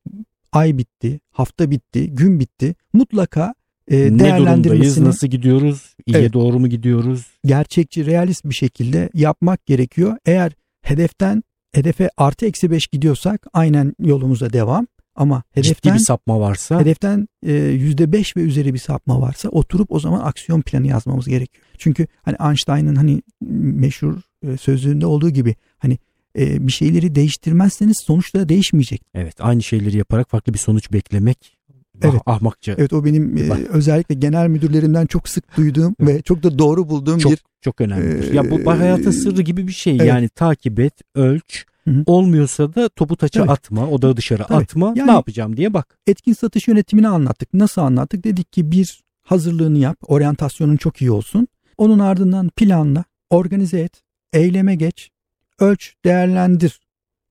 ay 0.52 0.78
bitti, 0.78 1.20
hafta 1.30 1.70
bitti, 1.70 2.10
gün 2.10 2.40
bitti. 2.40 2.74
Mutlaka 2.92 3.54
e, 3.88 4.18
değerlendirmesini. 4.18 5.04
Ne 5.04 5.08
nasıl 5.08 5.26
gidiyoruz, 5.26 5.96
iyiye 6.06 6.22
evet, 6.22 6.32
doğru 6.32 6.58
mu 6.58 6.68
gidiyoruz? 6.68 7.26
Gerçekçi, 7.44 8.06
realist 8.06 8.44
bir 8.44 8.54
şekilde 8.54 9.10
yapmak 9.14 9.66
gerekiyor. 9.66 10.16
Eğer 10.26 10.52
hedeften 10.82 11.42
hedefe 11.72 12.10
artı 12.16 12.46
eksi 12.46 12.70
beş 12.70 12.86
gidiyorsak 12.86 13.46
aynen 13.52 13.94
yolumuza 14.00 14.52
devam. 14.52 14.86
Ama 15.16 15.42
hedeften, 15.52 15.90
Ciddi 15.90 15.94
bir 15.94 16.04
sapma 16.04 16.40
varsa 16.40 16.80
hedeften 16.80 17.28
e, 17.46 17.52
yüzde 17.52 18.12
beş 18.12 18.36
ve 18.36 18.40
üzeri 18.40 18.74
bir 18.74 18.78
sapma 18.78 19.20
varsa 19.20 19.48
oturup 19.48 19.92
o 19.92 20.00
zaman 20.00 20.20
aksiyon 20.20 20.62
planı 20.62 20.86
yazmamız 20.86 21.26
gerekiyor. 21.28 21.64
Çünkü 21.78 22.06
hani 22.22 22.36
Einstein'ın 22.48 22.94
hani 22.94 23.22
meşhur 23.40 24.14
e, 24.46 24.56
sözlüğünde 24.56 25.06
olduğu 25.06 25.30
gibi 25.30 25.54
hani 25.78 25.98
e, 26.38 26.66
bir 26.66 26.72
şeyleri 26.72 27.14
değiştirmezseniz 27.14 27.96
sonuçta 28.04 28.48
değişmeyecek. 28.48 29.02
Evet 29.14 29.34
aynı 29.40 29.62
şeyleri 29.62 29.96
yaparak 29.96 30.30
farklı 30.30 30.54
bir 30.54 30.58
sonuç 30.58 30.92
beklemek 30.92 31.56
ah, 31.70 31.74
Evet. 32.02 32.20
Ah, 32.26 32.36
ahmakça. 32.36 32.74
Evet 32.78 32.92
o 32.92 33.04
benim 33.04 33.36
e, 33.36 33.50
özellikle 33.68 34.14
genel 34.14 34.48
müdürlerimden 34.48 35.06
çok 35.06 35.28
sık 35.28 35.56
duyduğum 35.56 35.96
ve 36.00 36.22
çok 36.22 36.42
da 36.42 36.58
doğru 36.58 36.88
bulduğum 36.88 37.18
çok, 37.18 37.32
bir 37.32 37.38
çok 37.60 37.80
önemli. 37.80 38.30
E, 38.30 38.34
ya 38.34 38.50
bu 38.50 38.70
hayatın 38.70 39.10
sırrı 39.10 39.42
gibi 39.42 39.68
bir 39.68 39.72
şey. 39.72 39.96
Evet. 39.96 40.06
Yani 40.06 40.28
takip 40.28 40.80
et, 40.80 40.94
ölç, 41.14 41.64
Hı-hı. 41.88 42.02
Olmuyorsa 42.06 42.74
da 42.74 42.88
topu 42.88 43.16
taça 43.16 43.40
evet. 43.40 43.50
atma, 43.50 43.88
odağı 43.88 44.16
dışarı 44.16 44.44
Tabii. 44.44 44.62
atma. 44.62 44.92
Yani, 44.96 45.08
ne 45.08 45.12
yapacağım 45.12 45.56
diye 45.56 45.74
bak. 45.74 45.98
Etkin 46.06 46.32
satış 46.32 46.68
yönetimini 46.68 47.08
anlattık. 47.08 47.54
Nasıl 47.54 47.82
anlattık? 47.82 48.24
Dedik 48.24 48.52
ki 48.52 48.70
bir 48.70 49.00
hazırlığını 49.22 49.78
yap, 49.78 49.96
oryantasyonun 50.06 50.76
çok 50.76 51.02
iyi 51.02 51.10
olsun. 51.10 51.48
Onun 51.78 51.98
ardından 51.98 52.48
planla, 52.48 53.04
organize 53.30 53.80
et, 53.80 54.02
eyleme 54.32 54.74
geç, 54.74 55.10
ölç, 55.58 55.94
değerlendir. 56.04 56.80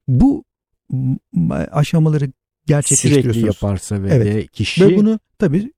Bu 0.08 0.44
aşamaları 1.72 2.32
gerçekleştiriyorsunuz. 2.66 3.36
Sürekli 3.36 3.48
yaparsa 3.48 4.04
ve 4.04 4.10
evet. 4.10 4.52
kişi... 4.52 4.88
Ve 4.88 4.98
bunu 4.98 5.20
tabii 5.40 5.74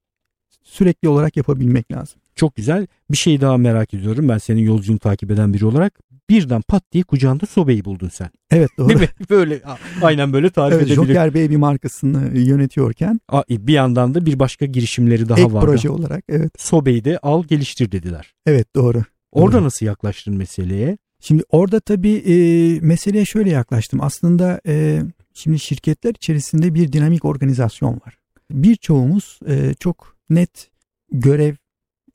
sürekli 0.64 1.10
olarak 1.10 1.38
yapabilmek 1.38 1.92
lazım. 1.92 2.22
Çok 2.36 2.56
güzel. 2.56 2.88
Bir 3.12 3.18
şey 3.18 3.42
daha 3.42 3.58
merak 3.58 3.94
ediyorum. 3.94 4.30
Ben 4.30 4.38
senin 4.38 4.62
yolculuğunu 4.62 5.00
takip 5.00 5.32
eden 5.32 5.54
biri 5.54 5.66
olarak 5.66 6.00
birden 6.30 6.62
pat 6.62 6.84
diye 6.92 7.04
kucağında 7.04 7.46
Sobe'yi 7.46 7.86
buldun 7.86 8.10
sen. 8.10 8.30
Evet 8.52 8.70
doğru. 8.78 8.90
Değil 8.90 9.00
mi? 9.00 9.10
Böyle 9.30 9.62
aynen 10.02 10.34
böyle 10.34 10.50
tarif 10.50 10.74
evet, 10.74 10.88
edebilirim. 10.88 11.08
Joker 11.08 11.34
Baby 11.34 11.56
markasını 11.56 12.38
yönetiyorken. 12.38 13.20
Bir 13.50 13.74
yandan 13.74 14.16
da 14.16 14.26
bir 14.26 14.40
başka 14.40 14.66
girişimleri 14.66 15.30
daha 15.30 15.46
var. 15.46 15.52
vardı. 15.52 15.66
proje 15.66 15.90
olarak 15.90 16.24
evet. 16.30 16.52
Sobe'yi 16.58 17.06
de 17.06 17.18
al 17.18 17.44
geliştir 17.44 17.92
dediler. 17.92 18.34
Evet 18.46 18.76
doğru. 18.76 19.04
Orada 19.32 19.58
doğru. 19.58 19.64
nasıl 19.64 19.86
yaklaştın 19.86 20.36
meseleye? 20.36 20.98
Şimdi 21.22 21.44
orada 21.50 21.80
tabii 21.80 22.16
e, 22.16 22.36
meseleye 22.80 23.26
şöyle 23.26 23.50
yaklaştım. 23.50 24.02
Aslında 24.02 24.62
e, 24.68 25.02
şimdi 25.34 25.60
şirketler 25.60 26.12
içerisinde 26.12 26.74
bir 26.74 26.92
dinamik 26.92 27.26
organizasyon 27.26 27.94
var. 27.94 28.18
Birçoğumuz 28.52 29.40
e, 29.48 29.74
çok 29.80 30.18
net 30.30 30.70
görev 31.12 31.56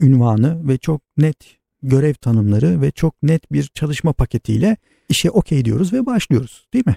ünvanı 0.01 0.69
ve 0.69 0.79
çok 0.79 1.03
net 1.17 1.37
görev 1.83 2.15
tanımları 2.15 2.81
ve 2.81 2.91
çok 2.91 3.23
net 3.23 3.53
bir 3.53 3.71
çalışma 3.75 4.13
paketiyle 4.13 4.77
işe 5.09 5.31
okey 5.31 5.65
diyoruz 5.65 5.93
ve 5.93 6.07
başlıyoruz 6.07 6.69
değil 6.75 6.87
mi? 6.87 6.97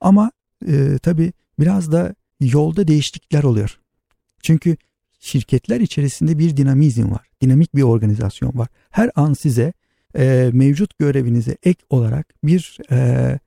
Ama 0.00 0.30
e, 0.68 0.98
tabii 1.02 1.32
biraz 1.58 1.92
da 1.92 2.14
yolda 2.40 2.88
değişiklikler 2.88 3.42
oluyor. 3.42 3.78
Çünkü 4.42 4.76
şirketler 5.18 5.80
içerisinde 5.80 6.38
bir 6.38 6.56
dinamizm 6.56 7.10
var. 7.10 7.26
Dinamik 7.40 7.74
bir 7.74 7.82
organizasyon 7.82 8.58
var. 8.58 8.68
Her 8.90 9.10
an 9.14 9.32
size 9.32 9.72
e, 10.18 10.50
mevcut 10.52 10.98
görevinize 10.98 11.56
ek 11.62 11.84
olarak 11.90 12.34
bir 12.44 12.78
e, 12.90 13.38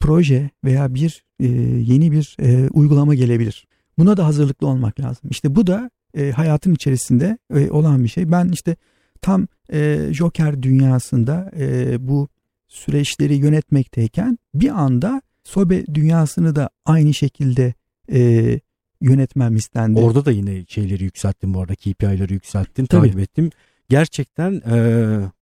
proje 0.00 0.50
veya 0.64 0.94
bir 0.94 1.24
e, 1.40 1.46
yeni 1.92 2.12
bir 2.12 2.36
e, 2.40 2.68
uygulama 2.68 3.14
gelebilir. 3.14 3.66
Buna 3.98 4.16
da 4.16 4.26
hazırlıklı 4.26 4.66
olmak 4.66 5.00
lazım. 5.00 5.30
İşte 5.30 5.54
bu 5.54 5.66
da 5.66 5.90
e, 6.16 6.30
hayatın 6.30 6.74
içerisinde 6.74 7.38
e, 7.54 7.70
olan 7.70 8.04
bir 8.04 8.08
şey. 8.08 8.32
Ben 8.32 8.48
işte 8.48 8.76
tam 9.20 9.46
e, 9.72 10.08
Joker 10.12 10.62
dünyasında 10.62 11.50
e, 11.58 11.96
bu 12.08 12.28
süreçleri 12.68 13.34
yönetmekteyken 13.34 14.38
bir 14.54 14.68
anda 14.68 15.22
Sobe 15.44 15.86
dünyasını 15.86 16.56
da 16.56 16.70
aynı 16.84 17.14
şekilde 17.14 17.74
e, 18.12 18.60
yönetmem 19.00 19.56
istendi. 19.56 20.00
Orada 20.00 20.24
da 20.24 20.30
yine 20.30 20.64
şeyleri 20.68 21.04
yükselttim 21.04 21.54
bu 21.54 21.60
arada 21.60 21.74
KPI'leri 21.74 22.32
yükselttim 22.32 22.86
Tabii. 22.86 23.06
takip 23.06 23.20
ettim. 23.20 23.50
Gerçekten 23.88 24.52
e, 24.52 24.76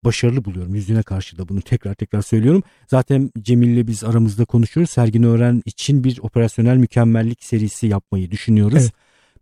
başarılı 0.04 0.44
buluyorum 0.44 0.74
yüzüne 0.74 1.02
karşı 1.02 1.38
da 1.38 1.48
bunu 1.48 1.62
tekrar 1.62 1.94
tekrar 1.94 2.22
söylüyorum. 2.22 2.62
Zaten 2.86 3.30
Cemil'le 3.42 3.86
biz 3.86 4.04
aramızda 4.04 4.44
konuşuyoruz. 4.44 4.90
Sergin 4.90 5.22
Öğren 5.22 5.62
için 5.66 6.04
bir 6.04 6.18
operasyonel 6.22 6.76
mükemmellik 6.76 7.44
serisi 7.44 7.86
yapmayı 7.86 8.30
düşünüyoruz. 8.30 8.82
Evet. 8.82 8.92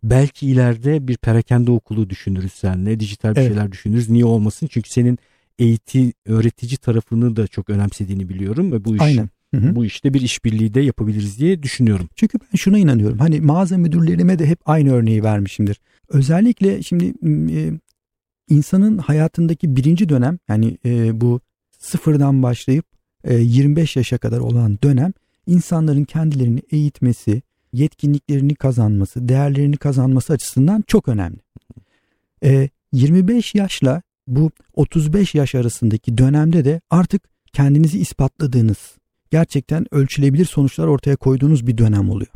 Belki 0.03 0.47
ileride 0.47 1.07
bir 1.07 1.17
perakende 1.17 1.71
okulu 1.71 2.09
düşünürüz 2.09 2.53
seninle. 2.53 2.99
Dijital 2.99 3.35
bir 3.35 3.41
evet. 3.41 3.47
şeyler 3.47 3.71
düşünürüz. 3.71 4.09
Niye 4.09 4.25
olmasın? 4.25 4.67
Çünkü 4.71 4.89
senin 4.89 5.19
eğiti, 5.59 6.13
öğretici 6.25 6.77
tarafını 6.77 7.35
da 7.35 7.47
çok 7.47 7.69
önemsediğini 7.69 8.29
biliyorum 8.29 8.71
ve 8.71 8.85
bu 8.85 8.95
iş 8.95 9.01
Aynen. 9.01 9.29
Hı 9.53 9.57
hı. 9.57 9.75
Bu 9.75 9.85
işte 9.85 10.13
bir 10.13 10.21
işbirliği 10.21 10.73
de 10.73 10.81
yapabiliriz 10.81 11.39
diye 11.39 11.63
düşünüyorum. 11.63 12.09
Çünkü 12.15 12.39
ben 12.39 12.57
şuna 12.57 12.77
inanıyorum. 12.77 13.19
Hani 13.19 13.41
mağaza 13.41 13.77
müdürlerime 13.77 14.39
de 14.39 14.45
hep 14.45 14.59
aynı 14.65 14.93
örneği 14.93 15.23
vermişimdir. 15.23 15.79
Özellikle 16.09 16.83
şimdi 16.83 17.13
e, 17.53 17.71
insanın 18.49 18.97
hayatındaki 18.97 19.75
birinci 19.75 20.09
dönem 20.09 20.39
yani 20.47 20.77
e, 20.85 21.21
bu 21.21 21.41
sıfırdan 21.79 22.43
başlayıp 22.43 22.85
25 23.29 23.95
yaşa 23.95 24.17
kadar 24.17 24.39
olan 24.39 24.77
dönem 24.83 25.13
insanların 25.47 26.03
kendilerini 26.03 26.61
eğitmesi, 26.71 27.41
yetkinliklerini 27.73 28.55
kazanması, 28.55 29.27
değerlerini 29.27 29.77
kazanması 29.77 30.33
açısından 30.33 30.83
çok 30.87 31.07
önemli. 31.07 31.39
25 32.93 33.55
yaşla 33.55 34.01
bu 34.27 34.51
35 34.73 35.35
yaş 35.35 35.55
arasındaki 35.55 36.17
dönemde 36.17 36.65
de 36.65 36.81
artık 36.89 37.23
kendinizi 37.53 37.99
ispatladığınız, 37.99 38.97
gerçekten 39.31 39.85
ölçülebilir 39.91 40.45
sonuçlar 40.45 40.87
ortaya 40.87 41.15
koyduğunuz 41.15 41.67
bir 41.67 41.77
dönem 41.77 42.09
oluyor. 42.09 42.31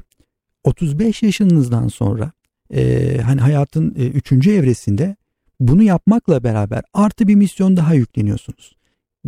35 0.63 1.23
yaşınızdan 1.23 1.88
sonra 1.88 2.32
e, 2.73 3.17
hani 3.21 3.41
hayatın 3.41 3.95
e, 3.97 4.08
üçüncü 4.08 4.52
evresinde 4.52 5.15
bunu 5.60 5.84
yapmakla 5.84 6.43
beraber 6.43 6.84
artı 6.93 7.28
bir 7.28 7.36
misyon 7.36 7.78
daha 7.78 7.93
yükleniyorsunuz. 7.93 8.76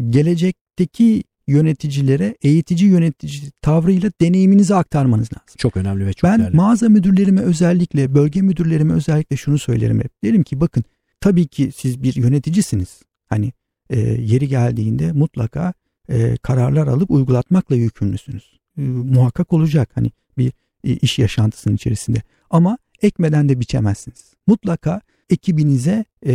Gelecekteki 0.09 1.23
yöneticilere 1.49 2.35
eğitici 2.41 2.89
yönetici 2.89 3.51
tavrıyla 3.61 4.11
deneyiminizi 4.21 4.75
aktarmanız 4.75 5.29
lazım. 5.33 5.55
Çok 5.57 5.77
önemli 5.77 6.05
ve 6.05 6.13
çok 6.13 6.23
ben 6.23 6.39
değerli. 6.39 6.53
Ben 6.53 6.57
mağaza 6.57 6.89
müdürlerime 6.89 7.41
özellikle, 7.41 8.15
bölge 8.15 8.41
müdürlerime 8.41 8.93
özellikle 8.93 9.35
şunu 9.35 9.59
söylerim 9.59 9.99
hep. 9.99 10.23
Derim 10.23 10.43
ki 10.43 10.61
bakın 10.61 10.83
tabii 11.21 11.47
ki 11.47 11.71
siz 11.75 12.03
bir 12.03 12.15
yöneticisiniz. 12.15 13.01
Hani 13.27 13.53
e, 13.89 13.99
yeri 13.99 14.47
geldiğinde 14.47 15.11
mutlaka 15.11 15.73
e, 16.09 16.37
kararlar 16.37 16.87
alıp 16.87 17.11
uygulatmakla 17.11 17.75
yükümlüsünüz. 17.75 18.59
E, 18.77 18.81
muhakkak 18.81 19.53
olacak 19.53 19.89
hani 19.93 20.11
bir 20.37 20.51
e, 20.83 20.93
iş 20.93 21.19
yaşantısının 21.19 21.75
içerisinde. 21.75 22.21
Ama 22.49 22.77
ekmeden 23.01 23.49
de 23.49 23.59
biçemezsiniz. 23.59 24.33
Mutlaka 24.47 25.01
ekibinize 25.29 26.05
e, 26.25 26.33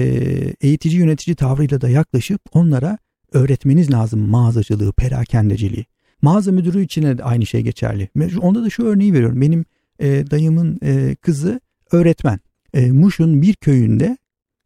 eğitici 0.60 0.98
yönetici 0.98 1.36
tavrıyla 1.36 1.80
da 1.80 1.88
yaklaşıp 1.88 2.40
onlara 2.52 2.98
öğretmeniz 3.34 3.90
lazım 3.92 4.20
mağazacılığı, 4.20 4.92
perakendeciliği. 4.92 5.86
Mağaza 6.22 6.52
müdürü 6.52 6.82
için 6.84 7.02
de 7.02 7.24
aynı 7.24 7.46
şey 7.46 7.62
geçerli. 7.62 8.08
Onda 8.40 8.64
da 8.64 8.70
şu 8.70 8.84
örneği 8.84 9.12
veriyorum. 9.12 9.40
Benim 9.40 9.64
e, 9.98 10.30
dayımın 10.30 10.78
e, 10.82 11.14
kızı 11.14 11.60
öğretmen. 11.92 12.40
E, 12.74 12.92
Muş'un 12.92 13.42
bir 13.42 13.54
köyünde 13.54 14.18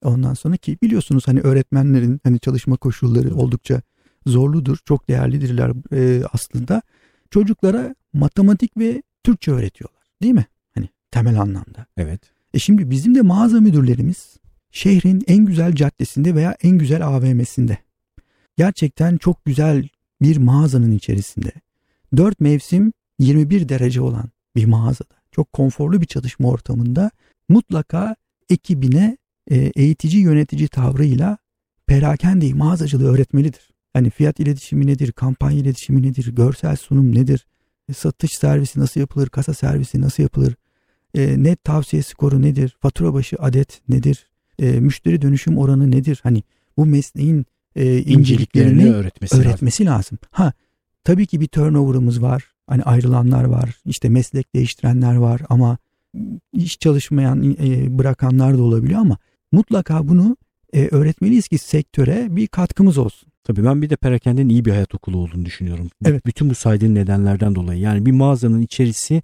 ondan 0.04 0.34
sonra 0.34 0.56
ki 0.56 0.78
biliyorsunuz 0.82 1.28
hani 1.28 1.40
öğretmenlerin 1.40 2.20
hani 2.24 2.40
çalışma 2.40 2.76
koşulları 2.76 3.34
oldukça 3.34 3.82
zorludur. 4.26 4.78
Çok 4.84 5.08
değerlidirler 5.08 5.72
e, 5.92 6.22
aslında. 6.32 6.82
Çocuklara 7.30 7.94
matematik 8.12 8.76
ve 8.78 9.02
Türkçe 9.24 9.50
öğretiyorlar. 9.50 10.02
Değil 10.22 10.34
mi? 10.34 10.46
Hani 10.74 10.88
temel 11.10 11.40
anlamda. 11.40 11.86
Evet. 11.96 12.20
E 12.54 12.58
şimdi 12.58 12.90
bizim 12.90 13.14
de 13.14 13.22
mağaza 13.22 13.60
müdürlerimiz 13.60 14.36
şehrin 14.70 15.22
en 15.26 15.44
güzel 15.44 15.74
caddesinde 15.74 16.34
veya 16.34 16.56
en 16.62 16.78
güzel 16.78 17.06
AVM'sinde. 17.06 17.78
Gerçekten 18.58 19.16
çok 19.16 19.44
güzel 19.44 19.88
bir 20.22 20.36
mağazanın 20.36 20.90
içerisinde. 20.90 21.52
Dört 22.16 22.40
mevsim 22.40 22.92
21 23.18 23.68
derece 23.68 24.00
olan 24.00 24.30
bir 24.56 24.64
mağazada. 24.64 25.14
Çok 25.32 25.52
konforlu 25.52 26.00
bir 26.00 26.06
çalışma 26.06 26.48
ortamında 26.48 27.10
mutlaka 27.48 28.16
ekibine 28.50 29.16
e, 29.50 29.56
eğitici 29.56 30.22
yönetici 30.22 30.68
tavrıyla 30.68 31.38
perakende 31.86 32.54
mağazacılığı 32.54 33.12
öğretmelidir. 33.12 33.70
Hani 33.92 34.10
fiyat 34.10 34.40
iletişimi 34.40 34.86
nedir, 34.86 35.12
kampanya 35.12 35.58
iletişimi 35.58 36.02
nedir, 36.02 36.34
görsel 36.34 36.76
sunum 36.76 37.14
nedir, 37.14 37.46
e, 37.88 37.92
satış 37.92 38.32
servisi 38.32 38.80
nasıl 38.80 39.00
yapılır, 39.00 39.28
kasa 39.28 39.54
servisi 39.54 40.00
nasıl 40.00 40.22
yapılır, 40.22 40.54
e, 41.14 41.42
net 41.42 41.64
tavsiye 41.64 42.02
skoru 42.02 42.42
nedir, 42.42 42.76
fatura 42.80 43.14
başı 43.14 43.36
adet 43.38 43.80
nedir, 43.88 44.30
e, 44.58 44.80
müşteri 44.80 45.22
dönüşüm 45.22 45.58
oranı 45.58 45.90
nedir? 45.90 46.20
Hani 46.22 46.42
bu 46.76 46.86
mesleğin 46.86 47.46
e, 47.76 47.98
inceliklerini 47.98 48.90
öğretmesi, 48.94 49.36
öğretmesi 49.36 49.84
lazım. 49.84 49.96
lazım. 49.96 50.18
Ha 50.30 50.52
tabii 51.04 51.26
ki 51.26 51.40
bir 51.40 51.46
turnover'ımız 51.46 52.22
var. 52.22 52.44
Hani 52.66 52.82
ayrılanlar 52.82 53.44
var, 53.44 53.80
işte 53.84 54.08
meslek 54.08 54.54
değiştirenler 54.54 55.14
var 55.14 55.40
ama 55.48 55.78
iş 56.52 56.78
çalışmayan 56.78 57.56
e, 57.62 57.98
bırakanlar 57.98 58.58
da 58.58 58.62
olabiliyor 58.62 59.00
ama 59.00 59.18
mutlaka 59.52 60.08
bunu 60.08 60.36
e, 60.72 60.88
öğretmeliyiz 60.90 61.48
ki 61.48 61.58
sektöre 61.58 62.26
bir 62.30 62.46
katkımız 62.46 62.98
olsun. 62.98 63.28
Tabii 63.44 63.64
ben 63.64 63.82
bir 63.82 63.90
de 63.90 63.96
perakendenin 63.96 64.48
iyi 64.48 64.64
bir 64.64 64.70
hayat 64.70 64.94
okulu 64.94 65.18
olduğunu 65.18 65.44
düşünüyorum. 65.44 65.90
Evet. 66.04 66.26
Bütün 66.26 66.50
bu 66.50 66.54
saydığın 66.54 66.94
nedenlerden 66.94 67.54
dolayı. 67.54 67.80
Yani 67.80 68.06
bir 68.06 68.12
mağazanın 68.12 68.62
içerisi 68.62 69.22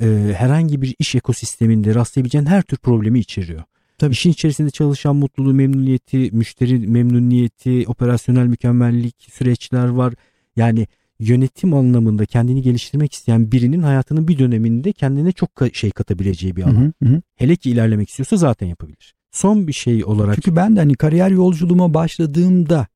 e, 0.00 0.06
herhangi 0.36 0.82
bir 0.82 0.94
iş 0.98 1.14
ekosisteminde 1.14 1.94
rastlayabileceğin 1.94 2.46
her 2.46 2.62
tür 2.62 2.76
problemi 2.76 3.18
içeriyor. 3.18 3.62
Tabii. 4.00 4.12
İşin 4.12 4.30
içerisinde 4.30 4.70
çalışan 4.70 5.16
mutluluğu, 5.16 5.54
memnuniyeti, 5.54 6.30
müşteri 6.32 6.78
memnuniyeti, 6.78 7.84
operasyonel 7.86 8.46
mükemmellik 8.46 9.28
süreçler 9.32 9.88
var. 9.88 10.14
Yani 10.56 10.86
yönetim 11.18 11.74
anlamında 11.74 12.26
kendini 12.26 12.62
geliştirmek 12.62 13.12
isteyen 13.12 13.52
birinin 13.52 13.82
hayatının 13.82 14.28
bir 14.28 14.38
döneminde 14.38 14.92
kendine 14.92 15.32
çok 15.32 15.50
şey 15.72 15.90
katabileceği 15.90 16.56
bir 16.56 16.62
alan. 16.62 16.92
Hı 17.02 17.08
hı. 17.08 17.22
Hele 17.36 17.56
ki 17.56 17.70
ilerlemek 17.70 18.08
istiyorsa 18.08 18.36
zaten 18.36 18.66
yapabilir. 18.66 19.14
Son 19.32 19.66
bir 19.66 19.72
şey 19.72 20.04
olarak. 20.04 20.34
Çünkü 20.34 20.56
ben 20.56 20.76
de 20.76 20.80
hani 20.80 20.94
kariyer 20.94 21.30
yolculuğuma 21.30 21.94
başladığımda 21.94 22.86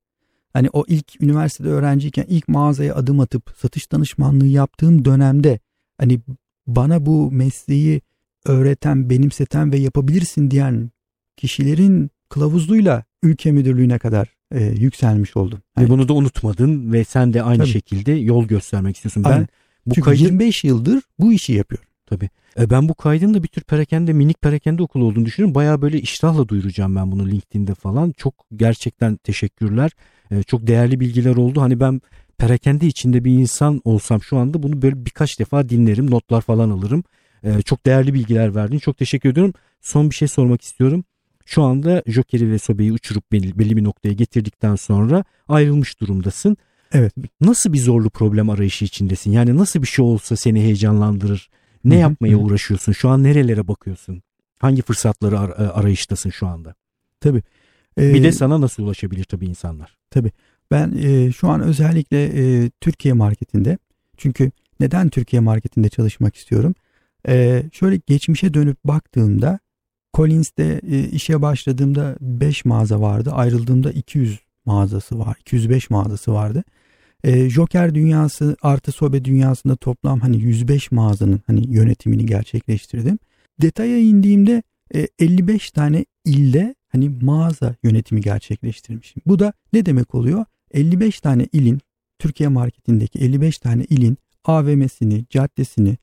hani 0.53 0.69
o 0.73 0.83
ilk 0.87 1.21
üniversitede 1.21 1.69
öğrenciyken 1.69 2.25
ilk 2.27 2.47
mağazaya 2.47 2.95
adım 2.95 3.19
atıp 3.19 3.53
satış 3.57 3.91
danışmanlığı 3.91 4.47
yaptığım 4.47 5.05
dönemde 5.05 5.59
hani 5.97 6.19
bana 6.67 7.05
bu 7.05 7.31
mesleği 7.31 8.01
öğreten, 8.45 9.09
benimseten 9.09 9.71
ve 9.71 9.77
yapabilirsin 9.77 10.51
diyen 10.51 10.91
kişilerin 11.37 12.09
kılavuzluğuyla 12.29 13.03
ülke 13.23 13.51
müdürlüğüne 13.51 13.99
kadar 13.99 14.35
e, 14.51 14.63
yükselmiş 14.63 15.37
oldum. 15.37 15.59
Yani, 15.77 15.85
ve 15.85 15.89
bunu 15.89 16.07
da 16.07 16.13
unutmadın 16.13 16.93
ve 16.93 17.03
sen 17.03 17.33
de 17.33 17.43
aynı 17.43 17.57
tabii. 17.57 17.69
şekilde 17.69 18.11
yol 18.11 18.45
göstermek 18.47 18.95
istiyorsun. 18.95 19.23
Ben 19.23 19.29
Aynen. 19.29 19.47
bu 19.85 19.95
Çünkü 19.95 20.05
kaydı... 20.05 20.21
25 20.21 20.63
yıldır 20.63 21.03
bu 21.19 21.33
işi 21.33 21.53
yapıyorum. 21.53 21.87
Tabii. 22.05 22.29
E 22.59 22.69
ben 22.69 22.89
bu 22.89 22.93
kaydın 22.93 23.33
da 23.33 23.43
bir 23.43 23.47
tür 23.47 23.61
perakende 23.61 24.13
minik 24.13 24.41
perakende 24.41 24.83
okulu 24.83 25.05
olduğunu 25.05 25.25
düşünüyorum. 25.25 25.55
Baya 25.55 25.81
böyle 25.81 26.01
iştahla 26.01 26.47
duyuracağım 26.47 26.95
ben 26.95 27.11
bunu 27.11 27.27
LinkedIn'de 27.27 27.73
falan. 27.73 28.11
Çok 28.11 28.33
gerçekten 28.55 29.15
teşekkürler. 29.15 29.91
E, 30.31 30.43
çok 30.43 30.67
değerli 30.67 30.99
bilgiler 30.99 31.35
oldu. 31.35 31.61
Hani 31.61 31.79
ben 31.79 32.01
perakende 32.37 32.87
içinde 32.87 33.23
bir 33.23 33.31
insan 33.31 33.81
olsam 33.83 34.21
şu 34.21 34.37
anda 34.37 34.63
bunu 34.63 34.81
böyle 34.81 35.05
birkaç 35.05 35.39
defa 35.39 35.69
dinlerim. 35.69 36.11
Notlar 36.11 36.41
falan 36.41 36.69
alırım. 36.69 37.03
E, 37.43 37.61
çok 37.61 37.85
değerli 37.85 38.13
bilgiler 38.13 38.55
verdin. 38.55 38.79
Çok 38.79 38.97
teşekkür 38.97 39.29
ediyorum. 39.29 39.53
Son 39.81 40.09
bir 40.09 40.15
şey 40.15 40.27
sormak 40.27 40.61
istiyorum. 40.61 41.03
Şu 41.45 41.63
anda 41.63 42.03
Joker'i 42.07 42.51
ve 42.51 42.59
Sobe'yi 42.59 42.93
uçurup 42.93 43.31
belli, 43.31 43.59
belli 43.59 43.77
bir 43.77 43.83
noktaya 43.83 44.13
getirdikten 44.13 44.75
sonra 44.75 45.23
ayrılmış 45.47 45.99
durumdasın. 46.01 46.57
Evet. 46.93 47.13
Nasıl 47.41 47.73
bir 47.73 47.79
zorlu 47.79 48.09
problem 48.09 48.49
arayışı 48.49 48.85
içindesin? 48.85 49.31
Yani 49.31 49.57
nasıl 49.57 49.81
bir 49.81 49.87
şey 49.87 50.05
olsa 50.05 50.35
seni 50.35 50.61
heyecanlandırır? 50.61 51.49
Ne 51.83 51.93
Hı-hı. 51.93 52.01
yapmaya 52.01 52.37
uğraşıyorsun? 52.37 52.91
Şu 52.91 53.09
an 53.09 53.23
nerelere 53.23 53.67
bakıyorsun? 53.67 54.23
Hangi 54.59 54.81
fırsatları 54.81 55.39
ar- 55.39 55.49
e, 55.49 55.53
arayıştasın 55.53 56.29
şu 56.29 56.47
anda? 56.47 56.75
Tabii. 57.19 57.43
Ee, 57.99 58.13
bir 58.13 58.23
de 58.23 58.31
sana 58.31 58.61
nasıl 58.61 58.83
ulaşabilir 58.83 59.23
tabii 59.23 59.45
insanlar? 59.45 59.97
Tabii. 60.09 60.31
Ben 60.71 60.97
e, 60.97 61.31
şu 61.31 61.49
an 61.49 61.61
özellikle 61.61 62.23
e, 62.23 62.69
Türkiye 62.69 63.13
marketinde 63.13 63.77
çünkü 64.17 64.51
neden 64.79 65.09
Türkiye 65.09 65.39
marketinde 65.39 65.89
çalışmak 65.89 66.35
istiyorum? 66.35 66.75
E, 67.27 67.63
şöyle 67.71 67.99
geçmişe 68.07 68.53
dönüp 68.53 68.77
baktığımda 68.85 69.59
Collins'te 70.15 70.81
e, 70.89 71.09
işe 71.09 71.41
başladığımda 71.41 72.15
5 72.21 72.65
mağaza 72.65 73.01
vardı. 73.01 73.31
Ayrıldığımda 73.31 73.91
200 73.91 74.39
mağazası 74.65 75.19
var. 75.19 75.37
205 75.41 75.89
mağazası 75.89 76.33
vardı. 76.33 76.63
E, 77.23 77.49
Joker 77.49 77.95
dünyası 77.95 78.55
artı 78.61 78.91
Sobe 78.91 79.25
dünyasında 79.25 79.75
toplam 79.75 80.19
hani 80.19 80.37
105 80.37 80.91
mağazanın 80.91 81.41
hani 81.47 81.67
yönetimini 81.67 82.25
gerçekleştirdim. 82.25 83.19
Detaya 83.61 83.99
indiğimde 83.99 84.63
e, 84.95 85.07
55 85.19 85.71
tane 85.71 86.05
ilde 86.25 86.75
hani 86.87 87.09
mağaza 87.09 87.75
yönetimi 87.83 88.21
gerçekleştirmişim. 88.21 89.21
Bu 89.25 89.39
da 89.39 89.53
ne 89.73 89.85
demek 89.85 90.15
oluyor? 90.15 90.45
55 90.71 91.21
tane 91.21 91.47
ilin 91.51 91.81
Türkiye 92.19 92.49
marketindeki 92.49 93.19
55 93.19 93.57
tane 93.57 93.83
ilin 93.83 94.17
AVM'sini, 94.43 95.25
caddesini, 95.29 95.97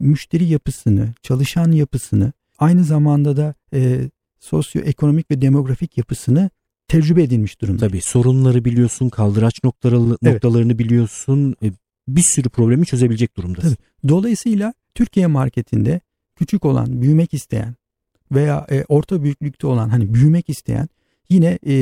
müşteri 0.00 0.44
yapısını, 0.44 1.14
çalışan 1.22 1.72
yapısını, 1.72 2.32
aynı 2.62 2.84
zamanda 2.84 3.36
da 3.36 3.54
e, 3.74 4.10
sosyoekonomik 4.40 5.30
ve 5.30 5.42
demografik 5.42 5.98
yapısını 5.98 6.50
tecrübe 6.88 7.22
edilmiş 7.22 7.60
durumda. 7.60 7.88
Tabii 7.88 8.00
sorunları 8.00 8.64
biliyorsun, 8.64 9.08
kaldıraç 9.08 9.64
noktaları, 9.64 10.02
evet. 10.08 10.22
noktalarını 10.22 10.78
biliyorsun, 10.78 11.56
e, 11.62 11.72
bir 12.08 12.22
sürü 12.22 12.48
problemi 12.48 12.86
çözebilecek 12.86 13.36
durumdasın. 13.36 13.74
Tabii. 13.74 14.08
Dolayısıyla 14.08 14.74
Türkiye 14.94 15.26
marketinde 15.26 16.00
küçük 16.36 16.64
olan, 16.64 17.02
büyümek 17.02 17.34
isteyen 17.34 17.74
veya 18.32 18.66
e, 18.70 18.84
orta 18.88 19.22
büyüklükte 19.22 19.66
olan 19.66 19.88
hani 19.88 20.14
büyümek 20.14 20.48
isteyen 20.48 20.88
yine 21.28 21.58
e, 21.66 21.76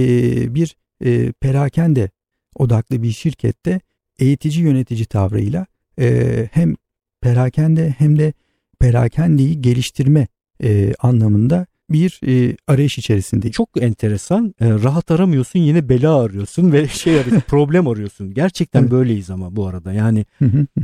bir 0.54 0.76
e, 1.04 1.32
perakende 1.32 2.10
odaklı 2.56 3.02
bir 3.02 3.12
şirkette 3.12 3.80
eğitici 4.18 4.64
yönetici 4.64 5.06
tavrıyla 5.06 5.66
e, 5.98 6.48
hem 6.52 6.74
perakende 7.20 7.94
hem 7.98 8.18
de 8.18 8.32
perakendeyi 8.78 9.62
geliştirme 9.62 10.26
e, 10.62 10.94
anlamında 11.00 11.66
bir 11.90 12.20
e, 12.26 12.56
arayış 12.66 12.98
içerisindeyim. 12.98 13.52
Çok 13.52 13.82
enteresan. 13.82 14.54
E, 14.60 14.70
rahat 14.70 15.10
aramıyorsun 15.10 15.58
yine 15.58 15.88
bela 15.88 16.20
arıyorsun 16.20 16.72
ve 16.72 16.88
şey 17.02 17.20
arıyorsun, 17.20 17.42
problem 17.48 17.88
arıyorsun. 17.88 18.34
Gerçekten 18.34 18.80
evet. 18.80 18.90
böyleyiz 18.90 19.30
ama 19.30 19.56
bu 19.56 19.66
arada. 19.66 19.92
Yani 19.92 20.24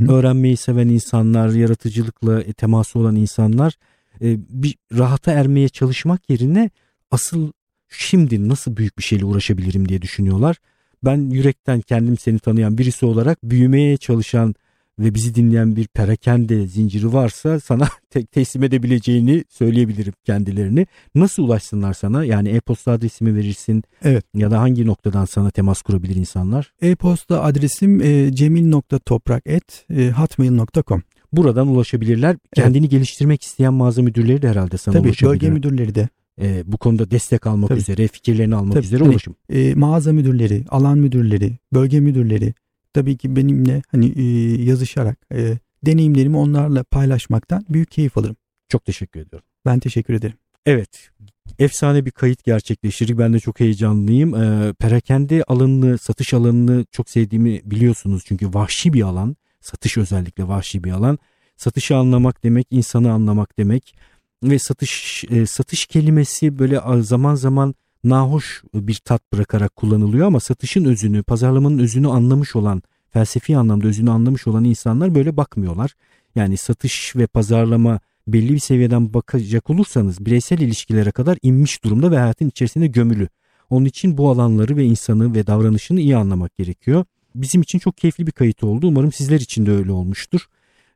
öğrenmeyi 0.08 0.56
seven 0.56 0.88
insanlar, 0.88 1.48
yaratıcılıkla 1.48 2.42
teması 2.42 2.98
olan 2.98 3.16
insanlar 3.16 3.74
e, 4.20 4.38
bir 4.48 4.76
rahata 4.92 5.32
ermeye 5.32 5.68
çalışmak 5.68 6.30
yerine 6.30 6.70
asıl 7.10 7.52
şimdi 7.88 8.48
nasıl 8.48 8.76
büyük 8.76 8.98
bir 8.98 9.02
şeyle 9.02 9.24
uğraşabilirim 9.24 9.88
diye 9.88 10.02
düşünüyorlar. 10.02 10.56
Ben 11.04 11.30
yürekten 11.30 11.80
kendim 11.80 12.18
seni 12.18 12.38
tanıyan 12.38 12.78
birisi 12.78 13.06
olarak 13.06 13.38
büyümeye 13.42 13.96
çalışan 13.96 14.54
ve 14.98 15.14
bizi 15.14 15.34
dinleyen 15.34 15.76
bir 15.76 15.86
perakende 15.86 16.66
zinciri 16.66 17.12
varsa 17.12 17.60
sana 17.60 17.88
te- 18.10 18.26
teslim 18.26 18.62
edebileceğini 18.62 19.44
söyleyebilirim 19.48 20.12
kendilerini. 20.24 20.86
Nasıl 21.14 21.42
ulaşsınlar 21.42 21.92
sana? 21.92 22.24
Yani 22.24 22.48
e-posta 22.48 22.92
adresimi 22.92 23.34
verirsin. 23.34 23.82
Evet. 24.02 24.24
Ya 24.34 24.50
da 24.50 24.60
hangi 24.60 24.86
noktadan 24.86 25.24
sana 25.24 25.50
temas 25.50 25.82
kurabilir 25.82 26.16
insanlar? 26.16 26.72
E-posta 26.82 27.42
adresim 27.42 28.00
e, 28.00 28.34
cemil.toprak.hotmail.com 28.34 31.02
Buradan 31.32 31.68
ulaşabilirler. 31.68 32.36
Kendini 32.54 32.78
evet. 32.78 32.90
geliştirmek 32.90 33.42
isteyen 33.42 33.74
mağaza 33.74 34.02
müdürleri 34.02 34.42
de 34.42 34.48
herhalde 34.48 34.76
sana 34.76 34.92
Tabii, 34.92 35.08
ulaşabilir. 35.08 35.30
Tabii 35.30 35.40
bölge 35.40 35.50
müdürleri 35.50 35.94
de 35.94 36.08
e, 36.40 36.72
bu 36.72 36.78
konuda 36.78 37.10
destek 37.10 37.46
almak 37.46 37.68
Tabii. 37.68 37.80
üzere, 37.80 38.08
fikirlerini 38.08 38.54
almak 38.54 38.72
Tabii. 38.72 38.84
üzere 38.86 39.00
hani, 39.04 39.10
ulaşım. 39.10 39.36
E, 39.50 39.74
mağaza 39.74 40.12
müdürleri, 40.12 40.64
alan 40.68 40.98
müdürleri, 40.98 41.58
bölge 41.72 42.00
müdürleri 42.00 42.54
tabii 42.96 43.16
ki 43.16 43.36
benimle 43.36 43.82
hani 43.90 44.06
e, 44.06 44.22
yazışarak 44.62 45.18
e, 45.34 45.58
deneyimlerimi 45.86 46.36
onlarla 46.36 46.84
paylaşmaktan 46.84 47.64
büyük 47.68 47.90
keyif 47.90 48.18
alırım. 48.18 48.36
Çok 48.68 48.84
teşekkür 48.84 49.20
ediyorum. 49.20 49.48
Ben 49.66 49.78
teşekkür 49.78 50.14
ederim. 50.14 50.36
Evet. 50.66 51.10
Efsane 51.58 52.06
bir 52.06 52.10
kayıt 52.10 52.44
gerçekleştirdik. 52.44 53.18
Ben 53.18 53.32
de 53.32 53.40
çok 53.40 53.60
heyecanlıyım. 53.60 54.34
Ee, 54.34 54.72
perakende 54.72 55.42
alanını, 55.42 55.98
satış 55.98 56.34
alanını 56.34 56.84
çok 56.92 57.10
sevdiğimi 57.10 57.60
biliyorsunuz. 57.64 58.22
Çünkü 58.26 58.54
vahşi 58.54 58.92
bir 58.92 59.02
alan. 59.02 59.36
Satış 59.60 59.98
özellikle 59.98 60.48
vahşi 60.48 60.84
bir 60.84 60.90
alan. 60.90 61.18
Satışı 61.56 61.96
anlamak 61.96 62.44
demek, 62.44 62.66
insanı 62.70 63.12
anlamak 63.12 63.58
demek 63.58 63.94
ve 64.42 64.58
satış 64.58 65.24
e, 65.30 65.46
satış 65.46 65.86
kelimesi 65.86 66.58
böyle 66.58 66.80
zaman 67.02 67.34
zaman 67.34 67.74
nahoş 68.08 68.62
bir 68.74 68.94
tat 68.94 69.22
bırakarak 69.32 69.76
kullanılıyor 69.76 70.26
ama 70.26 70.40
satışın 70.40 70.84
özünü, 70.84 71.22
pazarlamanın 71.22 71.78
özünü 71.78 72.08
anlamış 72.08 72.56
olan, 72.56 72.82
felsefi 73.10 73.56
anlamda 73.56 73.86
özünü 73.86 74.10
anlamış 74.10 74.46
olan 74.46 74.64
insanlar 74.64 75.14
böyle 75.14 75.36
bakmıyorlar. 75.36 75.94
Yani 76.34 76.56
satış 76.56 77.16
ve 77.16 77.26
pazarlama 77.26 78.00
belli 78.28 78.54
bir 78.54 78.58
seviyeden 78.58 79.14
bakacak 79.14 79.70
olursanız 79.70 80.26
bireysel 80.26 80.58
ilişkilere 80.58 81.10
kadar 81.10 81.38
inmiş 81.42 81.84
durumda 81.84 82.10
ve 82.10 82.18
hayatın 82.18 82.48
içerisinde 82.48 82.86
gömülü. 82.86 83.28
Onun 83.70 83.84
için 83.84 84.18
bu 84.18 84.30
alanları 84.30 84.76
ve 84.76 84.84
insanı 84.84 85.34
ve 85.34 85.46
davranışını 85.46 86.00
iyi 86.00 86.16
anlamak 86.16 86.56
gerekiyor. 86.56 87.04
Bizim 87.34 87.62
için 87.62 87.78
çok 87.78 87.96
keyifli 87.96 88.26
bir 88.26 88.32
kayıt 88.32 88.64
oldu. 88.64 88.86
Umarım 88.86 89.12
sizler 89.12 89.40
için 89.40 89.66
de 89.66 89.72
öyle 89.72 89.92
olmuştur. 89.92 90.46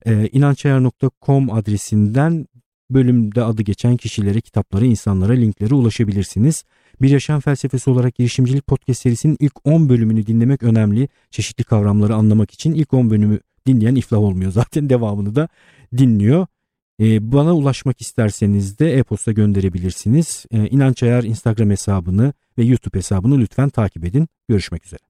Ee, 0.07 0.29
inançayar.com 0.33 1.53
adresinden 1.53 2.47
bölümde 2.91 3.43
adı 3.43 3.63
geçen 3.63 3.97
kişilere, 3.97 4.41
kitaplara, 4.41 4.85
insanlara, 4.85 5.33
linklere 5.33 5.75
ulaşabilirsiniz. 5.75 6.65
Bir 7.03 7.11
Yaşam 7.11 7.41
Felsefesi 7.41 7.91
olarak 7.91 8.15
girişimcilik 8.15 8.67
podcast 8.67 9.03
serisinin 9.03 9.37
ilk 9.41 9.53
10 9.65 9.89
bölümünü 9.89 10.27
dinlemek 10.27 10.63
önemli. 10.63 11.09
Çeşitli 11.31 11.65
kavramları 11.65 12.15
anlamak 12.15 12.51
için 12.51 12.75
ilk 12.75 12.95
10 12.95 13.11
bölümü 13.11 13.41
dinleyen 13.67 13.95
iflah 13.95 14.19
olmuyor. 14.19 14.53
Zaten 14.53 14.91
devamını 14.91 15.35
da 15.35 15.49
dinliyor. 15.97 16.47
Ee, 17.01 17.33
bana 17.33 17.55
ulaşmak 17.55 18.01
isterseniz 18.01 18.79
de 18.79 18.99
e-posta 18.99 19.33
gönderebilirsiniz. 19.33 20.47
Ee, 20.51 20.69
İnanç 20.69 21.03
Ayar 21.03 21.25
Instagram 21.25 21.71
hesabını 21.71 22.33
ve 22.59 22.65
YouTube 22.65 22.99
hesabını 22.99 23.39
lütfen 23.39 23.69
takip 23.69 24.05
edin. 24.05 24.29
Görüşmek 24.49 24.87
üzere. 24.87 25.10